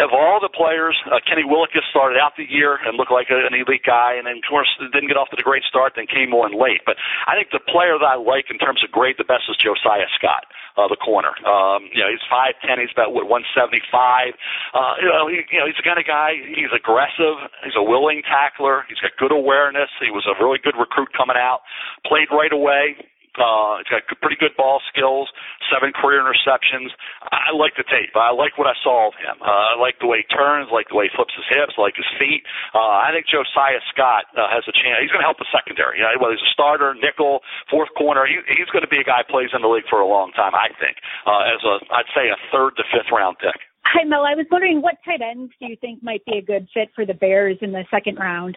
[0.02, 3.54] of all the players, uh, Kenny Willekes started out the year and looked like an
[3.54, 6.34] elite guy, and then of course didn't get off to the great start, then came
[6.34, 6.82] on late.
[6.82, 6.98] But
[7.30, 10.10] I think the player that I like in terms of grade the best is Josiah
[10.18, 11.30] Scott, uh, the corner.
[11.46, 12.82] Um, you know, he's five ten.
[12.82, 14.34] He's about what 175.
[14.74, 16.34] Uh, you know, he, you know, he's the kind of guy.
[16.34, 17.38] He's aggressive.
[17.62, 18.82] He's a willing tackler.
[18.90, 19.92] He's got good awareness.
[20.02, 21.62] He was a really good recruit coming out.
[22.02, 22.98] Played right away
[23.38, 25.30] uh, he's got pretty good ball skills,
[25.66, 26.94] seven career interceptions.
[27.22, 28.14] I like the tape.
[28.14, 29.42] I like what I saw of him.
[29.42, 31.98] Uh, I like the way he turns, like the way he flips his hips, like
[31.98, 32.46] his feet.
[32.74, 35.02] Uh, I think Josiah Scott uh, has a chance.
[35.02, 35.98] He's going to help the secondary.
[35.98, 39.06] You know, whether he's a starter, nickel, fourth corner, he, he's going to be a
[39.06, 40.54] guy who plays in the league for a long time.
[40.54, 43.58] I think uh, as a, I'd say a third to fifth round pick.
[43.86, 44.24] Hi, Mel.
[44.24, 47.04] I was wondering what tight ends do you think might be a good fit for
[47.04, 48.56] the Bears in the second round?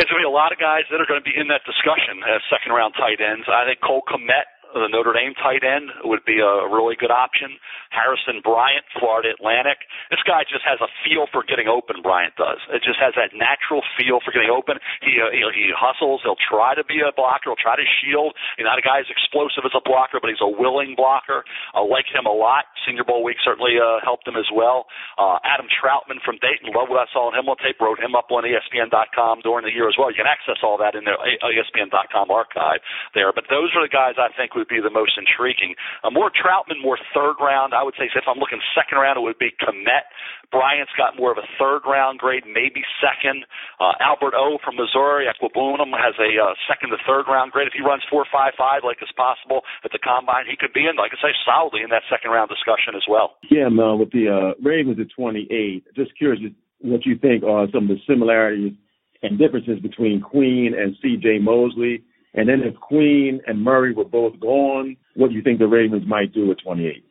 [0.00, 1.60] There's going to be a lot of guys that are going to be in that
[1.68, 3.44] discussion as second round tight ends.
[3.52, 7.58] I think Cole Kmet the Notre Dame tight end would be a really good option.
[7.90, 9.82] Harrison Bryant, Florida Atlantic.
[10.14, 12.02] This guy just has a feel for getting open.
[12.02, 12.62] Bryant does.
[12.70, 14.78] It just has that natural feel for getting open.
[15.02, 16.22] He uh, he, he hustles.
[16.22, 17.50] He'll try to be a blocker.
[17.50, 18.38] He'll try to shield.
[18.54, 21.42] He's not a guy who's explosive as a blocker, but he's a willing blocker.
[21.74, 22.70] I like him a lot.
[22.86, 24.86] Senior Bowl week certainly uh, helped him as well.
[25.18, 26.70] Uh, Adam Trautman from Dayton.
[26.70, 27.82] Love what I saw on him on tape.
[27.82, 30.10] Wrote him up on ESPN.com during the year as well.
[30.14, 32.80] You can access all that in the ESPN.com archive
[33.18, 33.34] there.
[33.34, 35.72] But those are the guys I think would be the most intriguing.
[36.04, 37.72] Uh, more Trautman, more third round.
[37.72, 40.04] I would say if I'm looking second round, it would be Kmet.
[40.52, 43.48] Bryant's got more of a third round grade, maybe second.
[43.80, 47.70] Uh, Albert O from Missouri, Okwuegbunam has a uh, second to third round grade.
[47.70, 50.84] If he runs four five five like is possible at the combine, he could be
[50.84, 53.38] in, like I say, solidly in that second round discussion as well.
[53.48, 55.48] Yeah, Mel, with the uh, Ravens at 28,
[55.94, 56.42] just curious
[56.82, 58.74] what you think are some of the similarities
[59.22, 61.38] and differences between Queen and C.J.
[61.40, 62.02] Mosley
[62.34, 66.06] and then if Queen and Murray were both gone, what do you think the Ravens
[66.06, 67.04] might do at 28?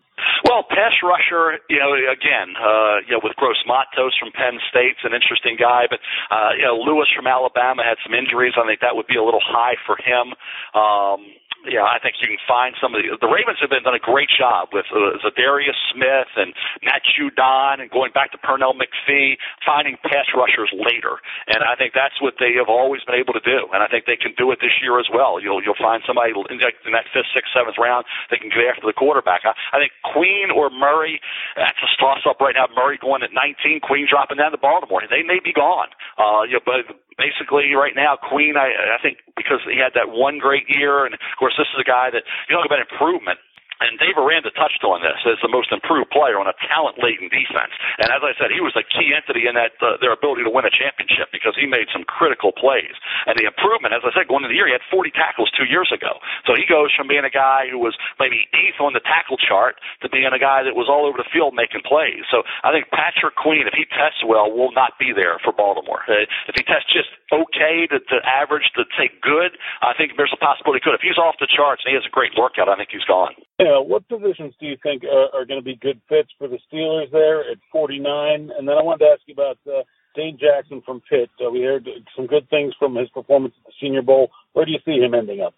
[0.47, 5.03] Well, pass rusher, you know, again, uh, you know, with Gross Matos from Penn State's
[5.03, 5.99] an interesting guy, but
[6.31, 8.55] uh, you know, Lewis from Alabama had some injuries.
[8.55, 10.35] I think that would be a little high for him.
[10.75, 11.27] Um,
[11.67, 13.99] yeah, I think you can find some of the the Ravens have been done a
[13.99, 16.55] great job with uh, Za'Darius Smith and
[16.87, 19.35] Matt Judon and going back to Pernell McPhee,
[19.67, 21.19] finding pass rushers later,
[21.51, 24.07] and I think that's what they have always been able to do, and I think
[24.07, 25.43] they can do it this year as well.
[25.43, 28.95] You'll you'll find somebody in that fifth, sixth, seventh round they can get after the
[28.95, 29.43] quarterback.
[29.43, 31.19] I, I think Queen or Murray,
[31.59, 32.71] that's a toss up right now.
[32.71, 35.03] Murray going at 19, Queen dropping down to Baltimore.
[35.09, 36.87] They may be gone, uh, you but
[37.19, 41.13] basically right now, Queen, I, I think because he had that one great year, and
[41.13, 43.39] of course this is a guy that you talk about improvement.
[43.79, 47.71] And Dave Aranda touched on this as the most improved player on a talent-laden defense.
[48.03, 50.51] And as I said, he was a key entity in that uh, their ability to
[50.51, 52.91] win a championship because he made some critical plays.
[53.23, 55.63] And the improvement, as I said, going into the year, he had 40 tackles two
[55.63, 56.19] years ago.
[56.43, 59.79] So he goes from being a guy who was maybe eighth on the tackle chart
[60.03, 62.27] to being a guy that was all over the field making plays.
[62.27, 66.03] So I think Patrick Queen, if he tests well, will not be there for Baltimore.
[66.03, 70.35] Uh, if he tests just okay to, to average to say good, I think there's
[70.35, 70.99] a possibility he could.
[70.99, 73.39] If he's off the charts and he has a great workout, I think he's gone.
[73.59, 76.59] Yeah, what positions do you think are, are going to be good fits for the
[76.71, 78.51] Steelers there at 49?
[78.57, 79.83] And then I wanted to ask you about uh,
[80.15, 81.29] Dane Jackson from Pitt.
[81.43, 84.29] Uh, we heard some good things from his performance at the Senior Bowl.
[84.53, 85.53] Where do you see him ending up?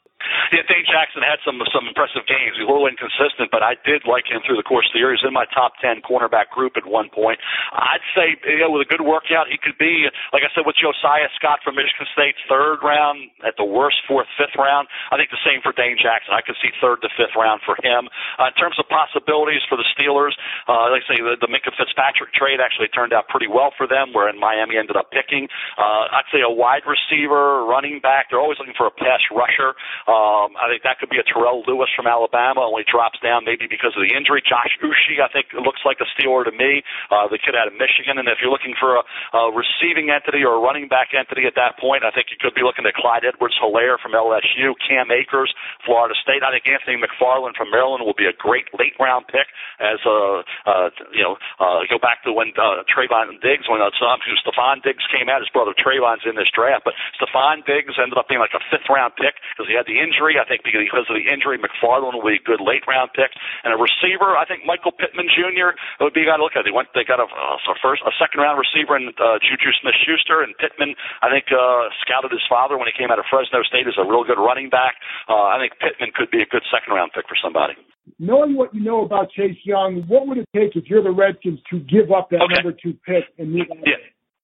[0.51, 2.59] Dane Jackson had some some impressive games.
[2.59, 5.15] He's a little inconsistent, but I did like him through the course of the year.
[5.15, 7.39] He's in my top ten cornerback group at one point.
[7.71, 10.75] I'd say, you know, with a good workout, he could be, like I said, with
[10.75, 14.91] Josiah Scott from Michigan State, third round at the worst, fourth, fifth round.
[15.11, 16.35] I think the same for Dane Jackson.
[16.35, 18.11] I could see third to fifth round for him.
[18.35, 20.35] Uh, in terms of possibilities for the Steelers,
[20.67, 23.87] uh, like I say, the, the Minkah Fitzpatrick trade actually turned out pretty well for
[23.87, 25.47] them, wherein Miami ended up picking.
[25.79, 28.27] Uh, I'd say a wide receiver, running back.
[28.29, 29.75] They're always looking for a pass rusher.
[30.07, 33.45] Uh, Um, I think that could be a Terrell Lewis from Alabama, only drops down
[33.45, 34.41] maybe because of the injury.
[34.41, 36.81] Josh Uche, I think, looks like a Steeler to me.
[37.13, 38.17] Uh, the kid out of Michigan.
[38.17, 39.03] And if you're looking for a,
[39.37, 42.57] a receiving entity or a running back entity at that point, I think you could
[42.57, 45.53] be looking at Clyde Edwards Helaire from LSU, Cam Akers,
[45.85, 46.41] Florida State.
[46.41, 49.45] I think Anthony McFarland from Maryland will be a great late round pick
[49.77, 53.93] as a, uh, you know, uh, go back to when uh, Trevon Diggs, when uh,
[53.93, 58.27] Stefon Diggs came out, his brother Trevon's in this draft, but Stefon Diggs ended up
[58.27, 60.30] being like a fifth round pick because he had the injury.
[60.37, 63.31] I think because of the injury, McFarland will be a good late round pick.
[63.63, 65.73] And a receiver, I think Michael Pittman Jr.
[66.03, 66.63] would be a guy to look at.
[66.63, 70.43] They went, they got a, a first, a second round receiver in uh, Juju Smith-Schuster,
[70.43, 73.87] and Pittman, I think, uh, scouted his father when he came out of Fresno State
[73.87, 74.99] as a real good running back.
[75.27, 77.73] Uh, I think Pittman could be a good second round pick for somebody.
[78.19, 81.59] Knowing what you know about Chase Young, what would it take if you're the Redskins
[81.69, 82.55] to give up that Okay.
[82.61, 83.77] number two pick and move on?
[83.85, 84.01] Yeah.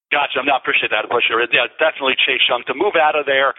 [0.07, 0.39] Gotcha.
[0.39, 1.35] No, I appreciate that, Busher.
[1.51, 2.63] Yeah, definitely Chase Young.
[2.71, 3.51] To move out of there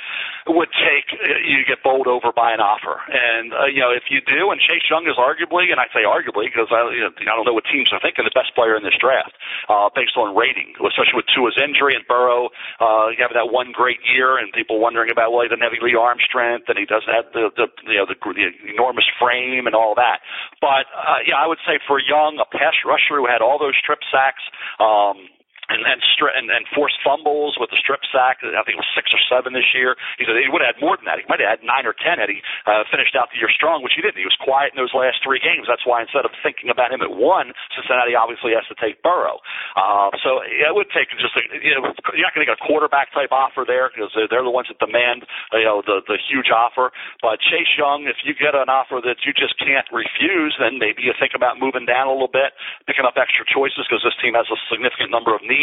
[0.48, 4.08] would take uh, you get bowled over by an offer, and uh, you know if
[4.08, 7.12] you do, and Chase Young is arguably, and I say arguably because I, you know,
[7.12, 9.36] I don't know what teams are thinking, the best player in this draft
[9.68, 12.48] uh, based on rating, especially with Tua's injury and Burrow.
[12.80, 16.00] Uh, have that one great year, and people wondering about well, he doesn't have elite
[16.00, 19.76] arm strength, and he doesn't have the, the you know the, the enormous frame and
[19.76, 20.24] all that.
[20.64, 23.76] But uh, yeah, I would say for Young, a pass rusher who had all those
[23.76, 24.40] strip sacks.
[24.80, 25.28] Um,
[25.68, 28.40] and and, stri- and and forced fumbles with the strip sack.
[28.40, 30.00] I think it was six or seven this year.
[30.16, 31.20] He said he would have had more than that.
[31.20, 33.84] He might have had nine or ten had he uh, finished out the year strong,
[33.84, 34.16] which he didn't.
[34.16, 35.68] He was quiet in those last three games.
[35.68, 39.44] That's why instead of thinking about him at one, Cincinnati obviously has to take Burrow.
[39.76, 42.64] Uh, so it would take just a, you know you're not going to get a
[42.64, 46.16] quarterback type offer there because they're, they're the ones that demand you know the the
[46.16, 46.90] huge offer.
[47.20, 51.04] But Chase Young, if you get an offer that you just can't refuse, then maybe
[51.04, 52.56] you think about moving down a little bit,
[52.88, 55.57] picking up extra choices because this team has a significant number of needs.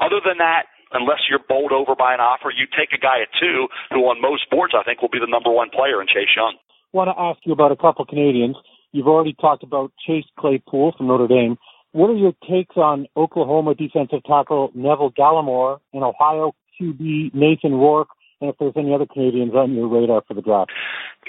[0.00, 3.28] Other than that, unless you're bowled over by an offer, you take a guy at
[3.40, 6.32] two who on most boards I think will be the number one player in Chase
[6.36, 6.56] Young.
[6.56, 8.56] I want to ask you about a couple Canadians.
[8.92, 11.58] You've already talked about Chase Claypool from Notre Dame.
[11.92, 18.08] What are your takes on Oklahoma defensive tackle Neville Gallimore and Ohio QB Nathan Rourke,
[18.40, 20.70] and if there's any other Canadians on your radar for the draft?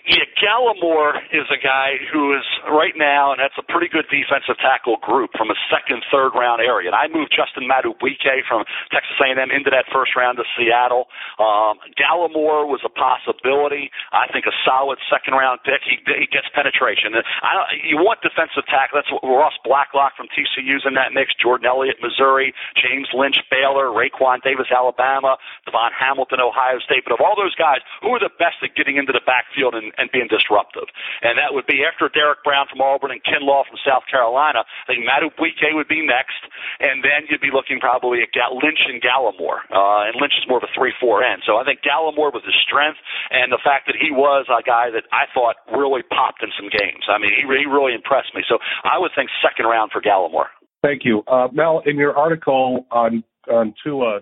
[0.05, 4.55] Yeah, Gallimore is a guy who is right now, and that's a pretty good defensive
[4.61, 6.87] tackle group from a second, third round area.
[6.87, 11.11] And I moved Justin Madubuike from Texas A&M into that first round to Seattle.
[11.41, 13.91] Um, Gallimore was a possibility.
[14.13, 15.83] I think a solid second round pick.
[15.83, 17.17] He, he gets penetration.
[17.17, 19.01] And I don't, you want defensive tackle.
[19.01, 21.33] That's what Ross Blacklock from TCU's in that mix.
[21.35, 22.53] Jordan Elliott, Missouri.
[22.77, 23.91] James Lynch, Baylor.
[23.91, 25.35] Raekwon Davis, Alabama.
[25.67, 26.98] DaVon Hamilton, Ohio State.
[27.03, 29.91] But of all those guys, who are the best at getting into the backfield and,
[29.97, 30.87] and being disruptive?
[31.21, 34.63] And that would be after Derrick Brown from Auburn and Kinlaw from South Carolina.
[34.63, 36.41] I think Madubuike would be next,
[36.79, 39.65] and then you'd be looking probably at Lynch and Gallimore.
[39.71, 41.43] Uh, and Lynch is more of a three-four end.
[41.45, 42.99] So I think Gallimore was his strength,
[43.31, 46.69] and the fact that he was a guy that I thought really popped in some
[46.69, 47.05] games.
[47.07, 48.43] I mean, he, he really impressed me.
[48.47, 50.51] So I would think second round for Gallimore.
[50.81, 51.23] Thank you.
[51.27, 54.21] Uh, Mel, in your article on, on Tua,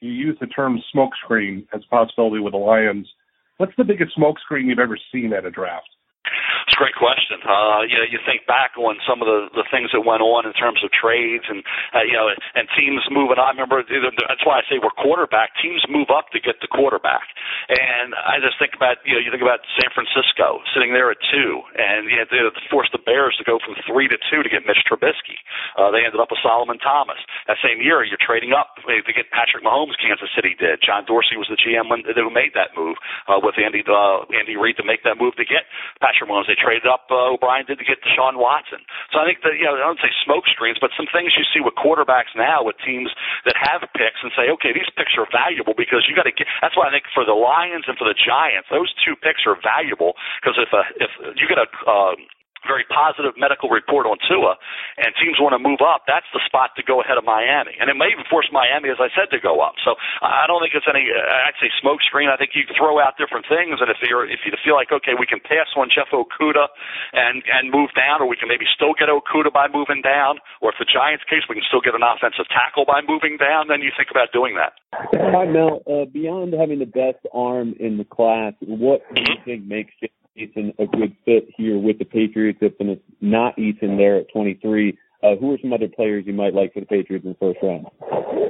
[0.00, 3.08] you used the term smokescreen as a possibility with the Lions.
[3.56, 5.88] What's the biggest smokescreen you've ever seen at a draft?
[6.78, 7.42] Great question.
[7.42, 10.46] Uh, you know, you think back on some of the the things that went on
[10.46, 13.34] in terms of trades and uh, you know and teams moving.
[13.34, 15.58] I remember that's why I say we're quarterback.
[15.58, 17.26] Teams move up to get the quarterback,
[17.66, 21.18] and I just think about you know you think about San Francisco sitting there at
[21.34, 24.14] two, and you know, they had to force the Bears to go from three to
[24.30, 25.34] two to get Mitch Trubisky.
[25.74, 27.18] Uh, they ended up with Solomon Thomas.
[27.50, 29.98] That same year, you're trading up to get Patrick Mahomes.
[29.98, 30.78] Kansas City did.
[30.78, 34.54] John Dorsey was the GM when, who made that move uh, with Andy uh, Andy
[34.54, 35.66] Reid to make that move to get
[35.98, 36.46] Patrick Mahomes.
[36.46, 38.84] They traded up uh, O'Brien did to get Deshaun Watson.
[39.08, 41.48] So I think that you know I don't say smoke screens, but some things you
[41.48, 43.08] see with quarterbacks now with teams
[43.48, 46.44] that have picks and say, okay, these picks are valuable because you got to get.
[46.60, 49.56] That's why I think for the Lions and for the Giants, those two picks are
[49.56, 50.12] valuable
[50.44, 51.10] because if a, if
[51.40, 52.20] you get a um,
[52.66, 54.58] very positive medical report on Tua,
[54.98, 57.76] and teams want to move up, that's the spot to go ahead of Miami.
[57.78, 59.78] And it may even force Miami, as I said, to go up.
[59.84, 59.94] So
[60.24, 62.32] I don't think it's any, I'd say smoke screen.
[62.32, 65.14] I think you throw out different things, and if you're, if you feel like, okay,
[65.14, 66.68] we can pass on Jeff Okudah
[67.14, 70.74] and, and move down, or we can maybe still get Okudah by moving down, or
[70.74, 73.82] if the Giants case, we can still get an offensive tackle by moving down, then
[73.82, 74.74] you think about doing that.
[75.14, 75.82] Hi, Mel.
[75.86, 80.17] Uh, beyond having the best arm in the class, what do you think makes Jason
[80.38, 84.96] Eason a good fit here with the Patriots if it's not Eason there at 23?
[85.22, 87.58] Uh, who are some other players you might like for the Patriots in the first
[87.62, 87.86] round?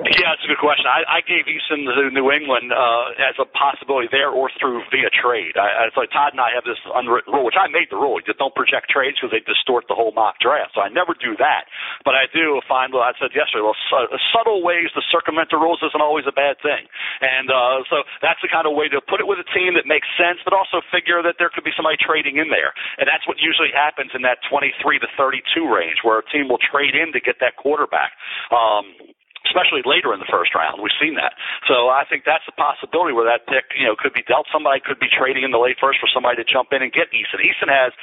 [0.09, 0.89] Yeah, it's a good question.
[0.89, 5.09] I, I gave Eason to New England uh, as a possibility there or through via
[5.13, 5.57] trade.
[5.57, 8.21] I, I, so Todd and I have this unwritten rule, which I made the rule.
[8.21, 10.77] You don't project trades because they distort the whole mock draft.
[10.77, 11.69] So I never do that.
[12.05, 15.61] But I do find, well, I said yesterday, well, su- subtle ways to circumvent the
[15.61, 16.85] rules isn't always a bad thing.
[17.25, 19.89] And uh, so that's the kind of way to put it with a team that
[19.89, 22.77] makes sense, but also figure that there could be somebody trading in there.
[23.01, 26.58] And that's what usually happens in that 23 to 32 range, where a team will
[26.59, 28.13] trade in to get that quarterback.
[28.51, 28.93] Um,
[29.47, 30.77] especially later in the first round.
[30.83, 31.33] We've seen that.
[31.65, 34.45] So I think that's a possibility where that pick, you know, could be dealt.
[34.53, 37.09] Somebody could be trading in the late first for somebody to jump in and get
[37.17, 37.41] Eason.
[37.41, 37.97] Eason has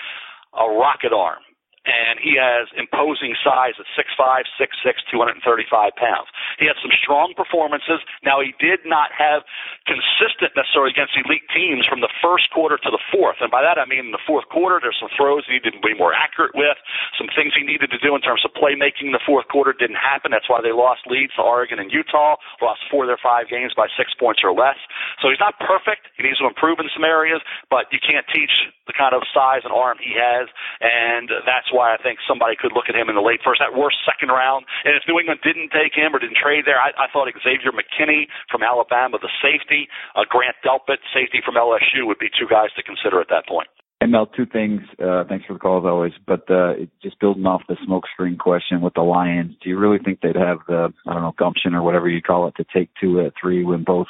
[0.58, 1.46] a rocket arm
[1.86, 6.28] and he has imposing size at 6'5", 6'6", 235 pounds.
[6.58, 8.02] He had some strong performances.
[8.26, 9.46] Now, he did not have
[9.86, 13.38] consistent necessarily against elite teams from the first quarter to the fourth.
[13.40, 15.84] And by that, I mean in the fourth quarter, there's some throws he needed to
[15.84, 16.78] be more accurate with,
[17.18, 20.02] some things he needed to do in terms of playmaking in the fourth quarter didn't
[20.02, 20.34] happen.
[20.34, 23.74] That's why they lost leads to Oregon and Utah, lost four of their five games
[23.78, 24.78] by six points or less.
[25.22, 26.10] So he's not perfect.
[26.18, 28.52] He needs to improve in some areas, but you can't teach
[28.88, 30.50] the kind of size and arm he has,
[30.82, 33.76] and that's why I think somebody could look at him in the late first, that
[33.76, 34.64] worst second round.
[34.88, 37.76] And if New England didn't take him or didn't trade there, I, I thought Xavier
[37.76, 42.72] McKinney from Alabama, the safety, uh, Grant Delpit, safety from LSU, would be two guys
[42.80, 43.68] to consider at that point.
[44.00, 44.82] Hey Mel, two things.
[45.02, 46.12] Uh, thanks for the call as always.
[46.28, 50.20] But uh, just building off the smokescreen question with the Lions, do you really think
[50.20, 53.22] they'd have the I don't know gumption or whatever you call it to take two
[53.22, 54.08] at three when both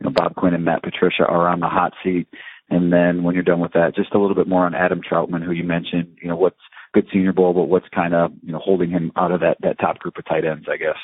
[0.00, 2.26] you know Bob Quinn and Matt Patricia are on the hot seat?
[2.68, 5.44] And then when you're done with that, just a little bit more on Adam Trautman,
[5.44, 6.18] who you mentioned.
[6.20, 6.56] You know what's
[7.00, 9.78] good Senior Bowl, but what's kind of you know holding him out of that that
[9.78, 10.96] top group of tight ends, I guess.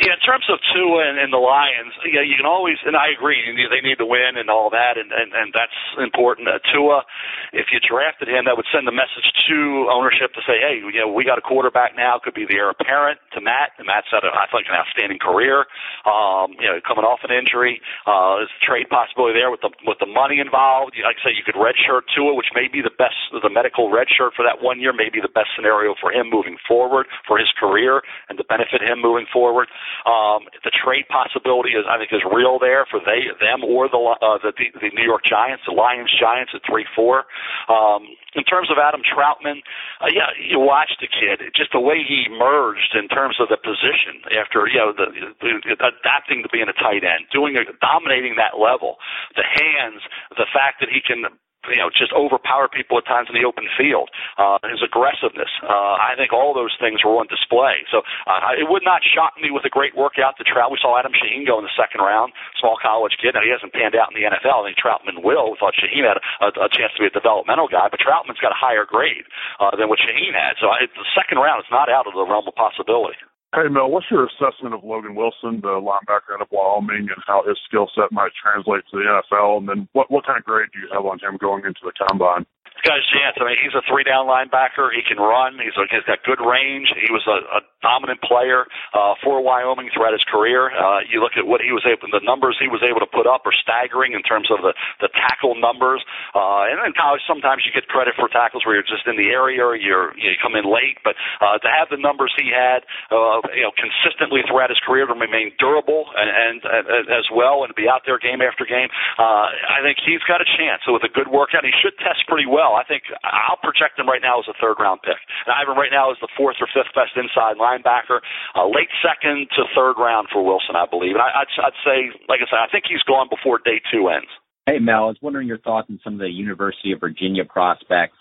[0.00, 3.12] Yeah, in terms of Tua and, and the Lions, yeah, you can always, and I
[3.12, 3.36] agree,
[3.68, 6.48] they need to win and all that, and and, and that's important.
[6.48, 7.04] Uh, Tua,
[7.52, 11.04] if you drafted him, that would send a message to ownership to say, hey, you
[11.04, 12.16] know, we got a quarterback now.
[12.16, 15.20] Could be the heir apparent to Matt, and Matt's had, a, I think, an outstanding
[15.20, 15.68] career.
[16.08, 19.68] Um, you know, coming off an injury, uh, there's a trade possibility there with the
[19.84, 20.96] with the money involved.
[20.96, 24.32] Like I say, you could redshirt Tua, which may be the best, the medical redshirt
[24.32, 27.52] for that one year, may be the best scenario for him moving forward for his
[27.60, 28.00] career
[28.32, 29.68] and to benefit him moving forward.
[30.06, 33.98] Um, the trade possibility is, I think, is real there for they, them, or the
[33.98, 37.24] uh, the, the New York Giants, the Lions Giants at three four.
[37.68, 39.62] Um, in terms of Adam Trautman,
[40.00, 43.58] uh, yeah, you watch the kid, just the way he emerged in terms of the
[43.58, 45.08] position after you know the,
[45.42, 45.50] the,
[45.82, 48.96] adapting to being a tight end, doing a, dominating that level,
[49.34, 50.02] the hands,
[50.38, 51.26] the fact that he can
[51.68, 54.08] you know, just overpower people at times in the open field.
[54.40, 55.52] Uh, his aggressiveness.
[55.60, 57.84] Uh, I think all those things were on display.
[57.92, 60.72] So uh, it would not shock me with a great workout to Trout.
[60.72, 63.36] We saw Adam Shaheen go in the second round, small college kid.
[63.36, 64.64] Now he hasn't panned out in the NFL.
[64.64, 65.52] I think Trautman will.
[65.52, 68.56] We thought Shaheen had a, a chance to be a developmental guy, but Trautman's got
[68.56, 69.28] a higher grade
[69.60, 70.56] uh, than what Shaheen had.
[70.60, 73.20] So I, the second round is not out of the realm of possibility.
[73.52, 77.42] Hey Mel, what's your assessment of Logan Wilson, the linebacker out of Wyoming, and how
[77.42, 79.58] his skill set might translate to the NFL?
[79.58, 81.90] And then what what kind of grade do you have on him going into the
[82.06, 82.46] combine?
[82.78, 83.34] He's got a chance.
[83.42, 84.94] I mean, he's a three down linebacker.
[84.94, 85.58] He can run.
[85.58, 86.94] He's a, he's got good range.
[86.94, 90.70] He was a, a dominant player uh, for Wyoming throughout his career.
[90.72, 93.26] Uh, you look at what he was able, the numbers he was able to put
[93.26, 96.04] up are staggering in terms of the the tackle numbers.
[96.34, 99.32] Uh, and in college, sometimes you get credit for tackles where you're just in the
[99.32, 101.00] area or you're you, come in late.
[101.04, 105.08] But uh, to have the numbers he had, uh, you know, consistently throughout his career
[105.08, 108.88] to remain durable and, and, and as well and be out there game after game,
[109.18, 110.84] uh, I think he's got a chance.
[110.84, 112.76] So with a good workout, he should test pretty well.
[112.76, 115.18] I think I'll project him right now as a third round pick.
[115.46, 118.18] And I have him right now as the fourth or fifth best inside linebacker,
[118.58, 121.14] uh, late second to third round for Wilson, I believe.
[121.14, 124.08] And I, I'd, I'd say, like I said, I think he's gone before day two
[124.08, 124.28] ends.
[124.66, 128.18] Hey Mel, I was wondering your thoughts on some of the University of Virginia prospects.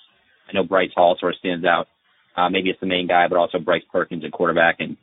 [0.48, 1.88] I know Bryce Hall sort of stands out.
[2.36, 4.98] Uh, maybe it's the main guy, but also Bryce Perkins at quarterback and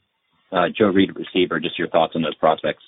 [0.51, 1.61] uh, Joe Reed receiver.
[1.61, 2.82] Just your thoughts on those prospects.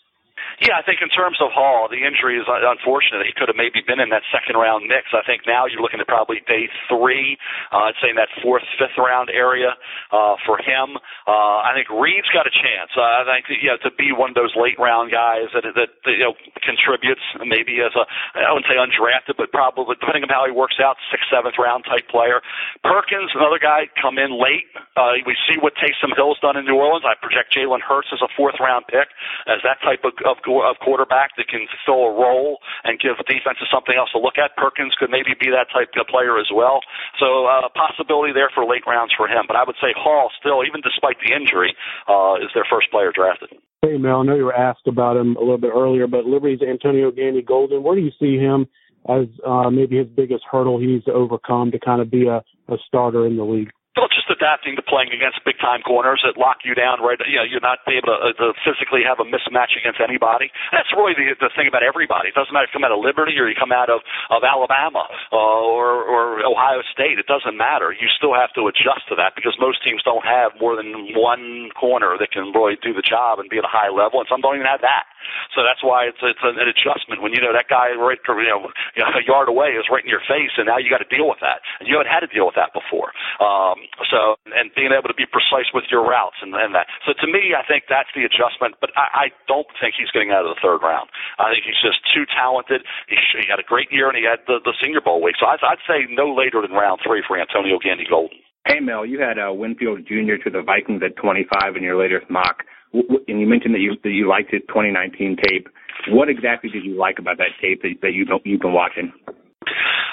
[0.60, 3.26] Yeah, I think in terms of Hall, the injury is unfortunate.
[3.26, 5.12] He could have maybe been in that second round mix.
[5.14, 7.38] I think now you're looking at probably day three.
[7.72, 9.76] Uh, I'd say in that fourth, fifth round area
[10.10, 10.98] uh, for him.
[11.26, 12.90] Uh, I think Reed's got a chance.
[12.96, 15.90] Uh, I think you know to be one of those late round guys that that,
[16.04, 16.34] that you know
[16.64, 18.04] contributes maybe as a
[18.38, 21.84] I wouldn't say undrafted, but probably depending on how he works out, sixth, seventh round
[21.84, 22.40] type player.
[22.82, 24.66] Perkins, another guy, come in late.
[24.96, 27.04] Uh, we see what Taysom Hill's done in New Orleans.
[27.06, 29.08] I project Jalen Hurts as a fourth round pick
[29.46, 33.68] as that type of, of of quarterback that can fill a role and give defenses
[33.72, 34.56] something else to look at.
[34.56, 36.80] Perkins could maybe be that type of player as well.
[37.18, 39.44] So uh, possibility there for late rounds for him.
[39.46, 41.74] But I would say Hall still, even despite the injury,
[42.08, 43.50] uh, is their first player drafted.
[43.82, 46.62] Hey Mel, I know you were asked about him a little bit earlier, but Liberty's
[46.62, 47.82] Antonio Gandy Golden.
[47.82, 48.66] Where do you see him
[49.08, 52.42] as uh, maybe his biggest hurdle he needs to overcome to kind of be a,
[52.72, 53.70] a starter in the league?
[53.98, 57.18] Well, just adapting to playing against big time corners that lock you down right.
[57.26, 60.54] You know, you're not able to, uh, to physically have a mismatch against anybody.
[60.70, 62.30] That's really the the thing about everybody.
[62.30, 64.46] It doesn't matter if you come out of Liberty or you come out of of
[64.46, 65.02] Alabama
[65.34, 67.18] uh, or or Ohio State.
[67.18, 67.90] It doesn't matter.
[67.90, 71.74] You still have to adjust to that because most teams don't have more than one
[71.74, 74.38] corner that can really do the job and be at a high level, and some
[74.38, 75.10] don't even have that.
[75.54, 79.08] So that's why it's it's an adjustment when you know that guy right you know,
[79.14, 81.40] a yard away is right in your face, and now you got to deal with
[81.40, 83.10] that, and you haven't had to deal with that before.
[83.40, 86.86] Um, so and being able to be precise with your routes and, and that.
[87.06, 88.76] So to me, I think that's the adjustment.
[88.80, 91.10] But I, I don't think he's getting out of the third round.
[91.38, 92.84] I think he's just too talented.
[93.08, 95.36] He, he had a great year and he had the, the Senior Bowl week.
[95.40, 98.38] So I'd, I'd say no later than round three for Antonio Gandy Golden.
[98.66, 100.36] Hey Mel, you had uh, Winfield Jr.
[100.44, 104.10] to the Vikings at 25 in your latest mock, and you mentioned that you that
[104.10, 105.68] you liked his 2019 tape.
[106.08, 109.12] What exactly did you like about that tape that, that you you've been watching?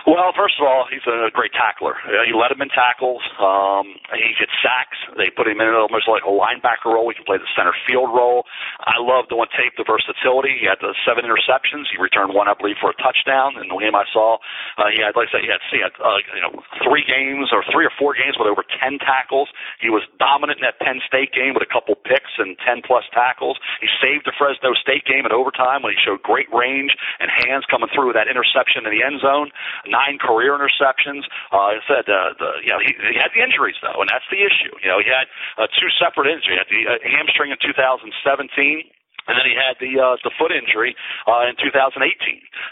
[0.05, 1.97] Well, first of all, he's a great tackler.
[2.29, 3.25] You let him in tackles.
[3.41, 5.01] Um, he gets sacks.
[5.17, 7.09] They put him in almost like a linebacker role.
[7.09, 8.45] He can play the center field role.
[8.85, 10.61] I love the one tape, the versatility.
[10.61, 11.89] He had the seven interceptions.
[11.89, 13.57] He returned one, I believe, for a touchdown.
[13.57, 14.37] In the game I saw,
[14.77, 16.53] uh, he had, like I said, he had, he had uh, you know,
[16.85, 19.49] three games or three or four games with over ten tackles.
[19.81, 23.09] He was dominant in that Penn State game with a couple picks and ten plus
[23.09, 23.57] tackles.
[23.81, 27.65] He saved the Fresno State game in overtime when he showed great range and hands
[27.73, 29.49] coming through with that interception in the end zone
[29.95, 31.23] nine career interceptions.
[31.55, 34.27] Uh, I said, uh, the, you know, he, he had the injuries though, and that's
[34.27, 34.75] the issue.
[34.83, 36.51] You know, he had uh, two separate injuries.
[36.51, 38.91] He had the uh, hamstring in 2017
[39.27, 40.95] and then he had the uh, the foot injury
[41.25, 42.01] uh, in 2018.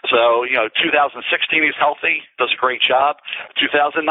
[0.09, 1.21] So you know, 2016
[1.63, 3.17] he's healthy, does a great job.
[3.57, 4.05] 2019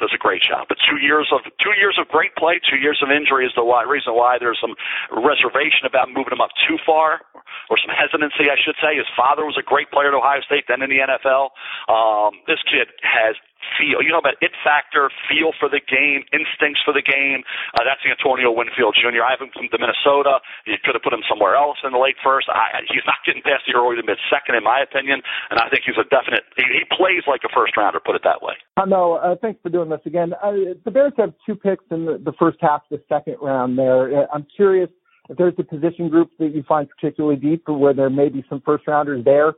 [0.00, 0.68] does a great job.
[0.68, 3.64] But two years of two years of great play, two years of injury is the
[3.64, 4.76] why, reason why there's some
[5.10, 7.24] reservation about moving him up too far,
[7.70, 8.96] or some hesitancy, I should say.
[8.96, 11.56] His father was a great player at Ohio State, then in the NFL.
[11.88, 13.36] Um, this kid has
[13.76, 14.02] feel.
[14.02, 17.42] You know about it factor, feel for the game, instincts for the game.
[17.74, 19.22] Uh, that's Antonio Winfield Jr.
[19.22, 20.40] I have him from the Minnesota.
[20.66, 22.48] You could have put him somewhere else in the late first.
[22.48, 25.68] I, he's not getting past the early to mid second, in my opinion, and I
[25.68, 26.44] think he's a definite.
[26.56, 28.00] He, he plays like a first rounder.
[28.00, 28.54] Put it that way.
[28.76, 30.32] Uh, no, uh, thanks for doing this again.
[30.42, 33.78] Uh, the Bears have two picks in the, the first half of the second round.
[33.78, 34.90] There, uh, I'm curious
[35.28, 38.62] if there's a position group that you find particularly deep, where there may be some
[38.64, 39.54] first rounders there.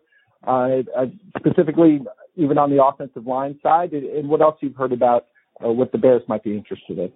[0.47, 2.01] Uh, uh, specifically,
[2.39, 5.26] even on the offensive line side, and what else you've heard about
[5.59, 7.11] uh, what the Bears might be interested in?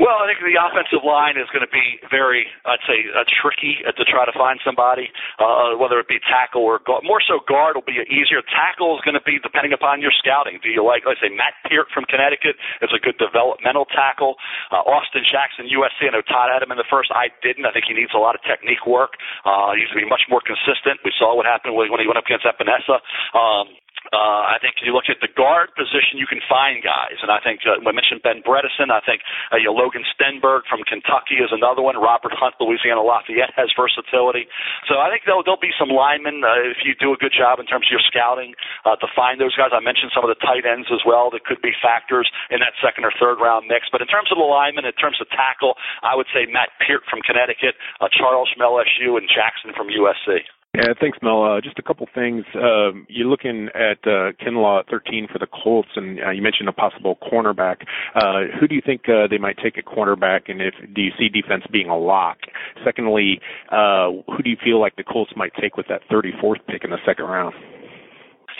[0.00, 3.78] Well, I think the offensive line is going to be very, I'd say, uh, tricky
[3.86, 5.06] to try to find somebody,
[5.38, 7.06] uh, whether it be tackle or guard.
[7.06, 8.42] More so, guard will be easier.
[8.42, 10.58] Tackle is going to be depending upon your scouting.
[10.58, 14.34] Do you like, let's say, Matt Peart from Connecticut is a good developmental tackle.
[14.74, 16.10] Uh, Austin Jackson, USC.
[16.10, 17.14] I know Todd had him in the first.
[17.14, 17.62] I didn't.
[17.62, 19.14] I think he needs a lot of technique work.
[19.46, 20.98] Uh, he needs to be much more consistent.
[21.06, 22.98] We saw what happened when he went up against Epenesa.
[23.30, 23.78] Um,
[24.12, 27.32] uh, I think if you look at the guard position, you can find guys, and
[27.32, 28.92] I think uh, we mentioned Ben Bredeson.
[28.92, 31.96] I think uh, you know, Logan Stenberg from Kentucky is another one.
[31.96, 34.44] Robert Hunt, Louisiana Lafayette has versatility.
[34.84, 37.62] So I think there'll there'll be some linemen uh, if you do a good job
[37.62, 38.52] in terms of your scouting
[38.84, 39.72] uh, to find those guys.
[39.72, 42.76] I mentioned some of the tight ends as well that could be factors in that
[42.84, 43.88] second or third round mix.
[43.88, 45.74] But in terms of the linemen, in terms of tackle,
[46.04, 50.44] I would say Matt Peart from Connecticut, uh, Charles from LSU, and Jackson from USC.
[50.74, 51.44] Yeah, thanks, Mel.
[51.44, 52.44] Uh, just a couple things.
[52.56, 56.68] Um, you're looking at uh, Kinlaw at 13 for the Colts, and uh, you mentioned
[56.68, 57.82] a possible cornerback.
[58.16, 61.12] Uh, who do you think uh, they might take a cornerback, and if do you
[61.16, 62.38] see defense being a lock?
[62.84, 66.82] Secondly, uh, who do you feel like the Colts might take with that 34th pick
[66.82, 67.54] in the second round?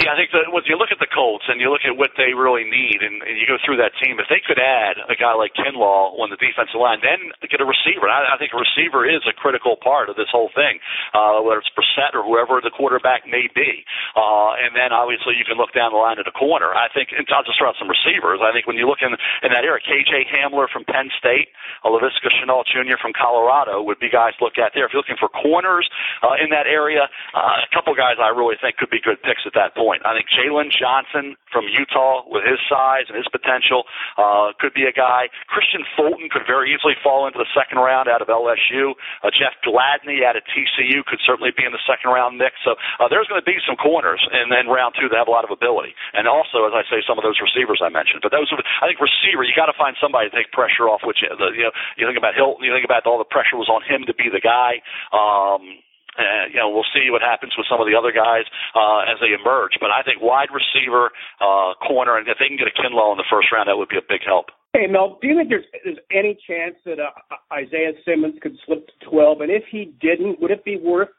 [0.03, 2.19] Yeah, I think that when you look at the Colts and you look at what
[2.19, 5.15] they really need, and, and you go through that team, if they could add a
[5.15, 8.11] guy like Kinlaw on the defensive line, then get a receiver.
[8.11, 10.83] I, I think a receiver is a critical part of this whole thing,
[11.15, 13.87] uh, whether it's Brissett or whoever the quarterback may be.
[14.19, 16.75] Uh, and then obviously you can look down the line at the corner.
[16.75, 18.43] I think, and I'll just throw out some receivers.
[18.43, 19.15] I think when you look in
[19.47, 21.55] in that area, KJ Hamler from Penn State,
[21.87, 22.99] Laviska Shenault Jr.
[22.99, 24.91] from Colorado would be guys to look at there.
[24.91, 25.87] If you're looking for corners
[26.27, 29.47] uh, in that area, uh, a couple guys I really think could be good picks
[29.47, 30.01] at that point point.
[30.09, 33.85] I think Jaylon Johnson from Utah, with his size and his potential,
[34.17, 35.29] uh, could be a guy.
[35.53, 38.97] Kristian Fulton could very easily fall into the second round out of LSU.
[39.21, 42.57] Uh, Jeff Gladney out of TCU could certainly be in the second round mix.
[42.65, 45.35] So uh, there's going to be some corners in, in round two that have a
[45.37, 48.25] lot of ability, and also, as I say, some of those receivers I mentioned.
[48.25, 48.49] But those,
[48.81, 51.05] I think, receiver, you got to find somebody to take pressure off.
[51.05, 53.85] Which you know, you think about Hilton, you think about all the pressure was on
[53.85, 54.81] him to be the guy.
[55.13, 55.85] Um,
[56.19, 59.19] uh, you know, we'll see what happens with some of the other guys uh, as
[59.19, 59.79] they emerge.
[59.81, 61.11] But I think wide receiver,
[61.41, 63.91] uh, corner, and if they can get a Kinlaw in the first round, that would
[63.91, 64.55] be a big help.
[64.75, 67.15] Hey Mel, do you think there's, there's any chance that uh,
[67.53, 69.43] Isaiah Simmons could slip to 12?
[69.43, 71.11] And if he didn't, would it be worth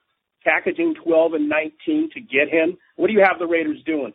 [0.43, 2.77] packaging 12 and 19 to get him?
[2.97, 4.13] What do you have the Raiders doing?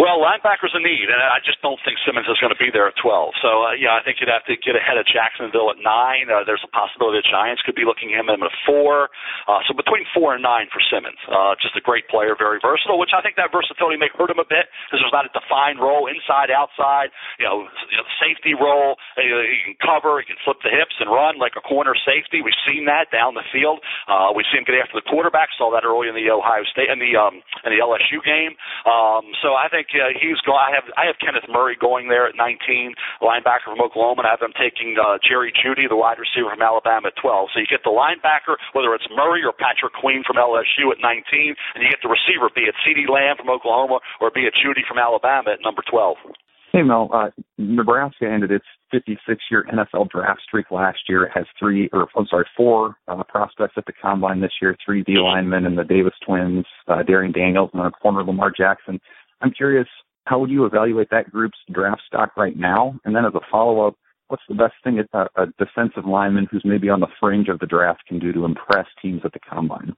[0.00, 2.88] Well, linebacker's a need, and I just don't think Simmons is going to be there
[2.88, 3.34] at 12.
[3.44, 5.84] So, uh, yeah, I think you'd have to get ahead of Jacksonville at 9.
[5.84, 9.10] Uh, there's a possibility the Giants could be looking at him at 4.
[9.48, 11.20] Uh, so between 4 and 9 for Simmons.
[11.28, 14.40] Uh, just a great player, very versatile, which I think that versatility may hurt him
[14.40, 18.56] a bit because there's not a defined role inside, outside, you know, you know safety
[18.56, 18.96] role.
[19.18, 22.40] Uh, he can cover, he can flip the hips and run like a corner safety.
[22.40, 23.84] We've seen that down the field.
[24.08, 25.52] Uh, we see him get after the quarterback.
[25.58, 28.56] Saw that early in the Ohio State in the um, in the LSU game.
[28.88, 30.62] Um, so I think uh, he's going.
[30.62, 34.32] I have I have Kenneth Murray going there at 19, linebacker from Oklahoma, and I
[34.38, 37.50] have them taking uh, Jerry Jeudy, the wide receiver from Alabama, at 12.
[37.54, 41.56] So you get the linebacker, whether it's Murray or Patrick Queen from LSU at 19,
[41.74, 44.86] and you get the receiver, be it CeeDee Lamb from Oklahoma or be it Jeudy
[44.86, 46.16] from Alabama at number 12.
[46.72, 47.28] Hey Mel, uh,
[47.58, 48.64] Nebraska ended its
[48.94, 51.24] 56-year NFL draft streak last year.
[51.24, 54.74] It has three, or I'm sorry, four uh, prospects at the combine this year.
[54.82, 59.00] Three D linemen and the Davis twins, uh, Darrion Daniels, and a corner Lamar Jackson.
[59.42, 59.88] I'm curious,
[60.26, 62.98] how would you evaluate that group's draft stock right now?
[63.04, 63.94] And then as a follow-up,
[64.28, 67.66] what's the best thing a, a defensive lineman who's maybe on the fringe of the
[67.66, 69.94] draft can do to impress teams at the combine?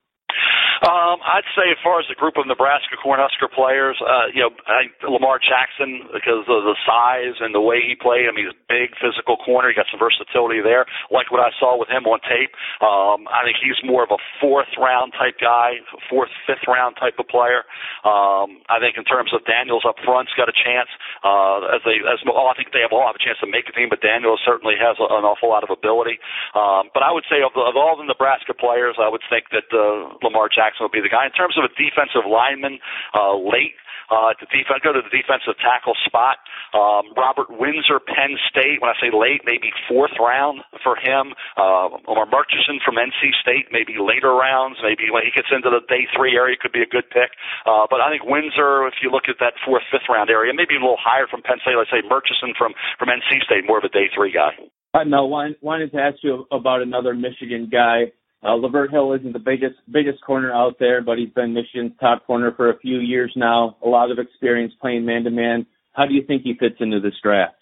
[0.83, 4.51] Um, I'd say as far as the group of Nebraska Cornhusker players, uh, you know,
[4.67, 8.27] I, Lamar Jackson because of the size and the way he played.
[8.27, 9.71] I mean, he's a big physical corner.
[9.71, 10.85] He got some versatility there.
[11.15, 12.51] Like what I saw with him on tape.
[12.83, 15.79] Um, I think he's more of a fourth round type guy,
[16.11, 17.63] fourth, fifth round type of player.
[18.03, 20.91] Um, I think in terms of Daniels up front's got a chance.
[21.23, 23.71] Uh, as they, as well, I think they have all have a chance to make
[23.71, 26.19] a team, but Daniels certainly has a, an awful lot of ability.
[26.59, 29.55] Um, but I would say of, the, of all the Nebraska players, I would think
[29.55, 31.29] that uh, Lamar Jackson Jackson will be the guy.
[31.29, 32.81] In terms of a defensive lineman,
[33.13, 33.77] uh, late
[34.09, 36.41] uh, to defense, go to the defensive tackle spot.
[36.73, 38.81] Um, Robert Windsor, Penn State.
[38.81, 41.33] When I say late, maybe fourth round for him.
[41.57, 44.81] Uh, Omar Murchison from NC State, maybe later rounds.
[44.81, 47.33] Maybe when he gets into the day three area, could be a good pick.
[47.65, 50.77] Uh, but I think Windsor, if you look at that fourth, fifth round area, maybe
[50.77, 51.77] a little higher from Penn State.
[51.77, 54.53] Let's say Murchison from from NC State, more of a day three guy.
[54.95, 55.29] Hi, Mel.
[55.29, 58.13] Wanted to ask you about another Michigan guy.
[58.45, 62.27] Uh, Lavert Hill isn't the biggest biggest corner out there, but he's been Michigan's top
[62.27, 63.77] corner for a few years now.
[63.83, 65.67] A lot of experience playing man to man.
[65.93, 67.55] How do you think he fits into this draft?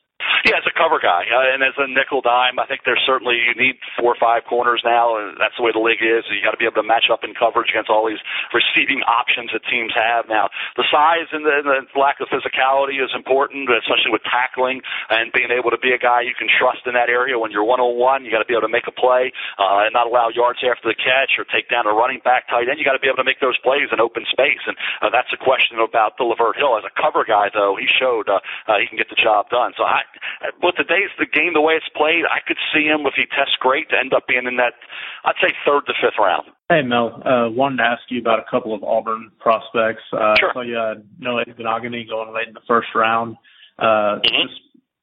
[0.42, 3.38] Yeah, as a cover guy, uh, and as a nickel dime, I think there's certainly
[3.38, 6.26] you need four or five corners now, and that's the way the league is.
[6.26, 8.18] You got to be able to match up in coverage against all these
[8.50, 10.50] receiving options that teams have now.
[10.74, 14.82] The size and the, the lack of physicality is important, especially with tackling
[15.14, 17.38] and being able to be a guy you can trust in that area.
[17.38, 19.30] When you're one on one, you got to be able to make a play
[19.62, 22.66] uh, and not allow yards after the catch or take down a running back tight
[22.66, 22.82] end.
[22.82, 24.74] You got to be able to make those plays in open space, and
[25.06, 27.46] uh, that's a question about the Lavert Hill as a cover guy.
[27.54, 29.70] Though he showed uh, uh, he can get the job done.
[29.78, 30.02] So I
[30.62, 33.26] with the days the game the way it's played, I could see him if he
[33.26, 34.74] tests great to end up being in that
[35.24, 36.48] I'd say third to fifth round.
[36.68, 40.02] Hey Mel, uh, wanted to ask you about a couple of Auburn prospects.
[40.12, 40.52] Uh, sure.
[40.54, 43.36] So you had Noah Igbinoghene going late in the first round.
[43.78, 44.48] Uh, mm-hmm.
[44.48, 44.60] just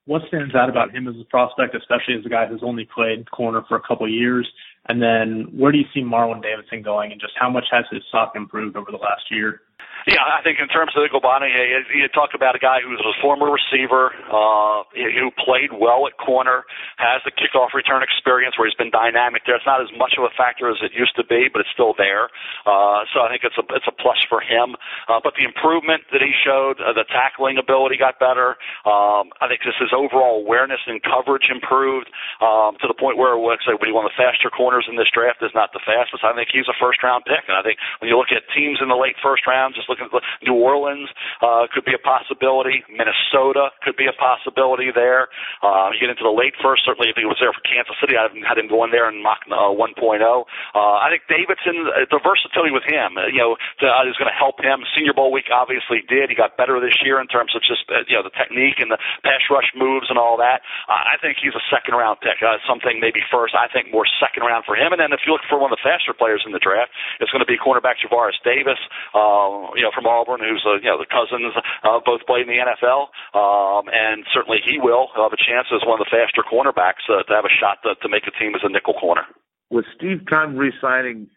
[0.09, 3.29] what stands out about him as a prospect, especially as a guy who's only played
[3.29, 4.49] corner for a couple of years?
[4.87, 8.01] And then where do you see Marlon Davidson going, and just how much has his
[8.09, 9.61] stock improved over the last year?
[10.09, 13.45] Yeah, I think in terms of Igbinoghene, you talk about a guy who's a former
[13.45, 16.65] receiver, uh, who played well at corner,
[16.97, 19.53] has the kickoff return experience where he's been dynamic there.
[19.53, 21.93] It's not as much of a factor as it used to be, but it's still
[21.93, 22.33] there.
[22.65, 24.73] Uh, so I think it's a it's a plus for him.
[25.05, 28.57] Uh, but the improvement that he showed, uh, the tackling ability got better.
[28.89, 32.09] Um, I think just his overall awareness and coverage improved
[32.41, 35.13] um, to the point where, let's say, when one of the faster corners in this
[35.13, 36.25] draft is not the fastest.
[36.25, 38.81] I think he's a first round pick, and I think when you look at teams
[38.81, 41.09] in the late first round, just looking at New Orleans
[41.41, 42.83] uh, could be a possibility.
[42.87, 45.27] Minnesota could be a possibility there.
[45.61, 48.15] Uh, you get into the late first, certainly if he was there for Kansas City,
[48.15, 49.99] I had him going there in Mock uh, 1.0.
[49.99, 50.43] Uh,
[50.75, 54.31] I think Davidson, uh, the versatility with him, uh, you know, to, uh, is going
[54.31, 54.83] to help him.
[54.95, 56.29] Senior Bowl week obviously did.
[56.29, 58.91] He got better this year in terms of just uh, you know the technique and
[58.91, 60.61] the pass rush moves and all that.
[60.87, 62.41] Uh, I think he's a second round pick.
[62.41, 63.55] Uh, something maybe first.
[63.55, 64.91] I think more second round for him.
[64.91, 67.31] And then if you look for one of the faster players in the draft, it's
[67.31, 68.79] going to be cornerback Javaris Davis.
[69.13, 72.51] Uh, you know, from Auburn, who's uh, you know the cousins uh, both played in
[72.51, 76.43] the NFL, um, and certainly he will have a chance as one of the faster
[76.43, 79.23] cornerbacks uh, to have a shot to, to make a team as a nickel corner.
[79.71, 81.31] With Steve Keim re-signing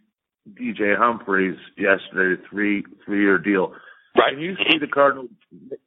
[0.58, 3.72] DJ Humphries yesterday, three three year deal.
[4.18, 4.34] Right.
[4.34, 5.30] Can you see the Cardinals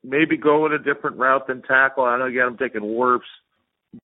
[0.01, 2.05] maybe go in a different route than tackle?
[2.05, 3.27] I know again I'm taking Wirfs,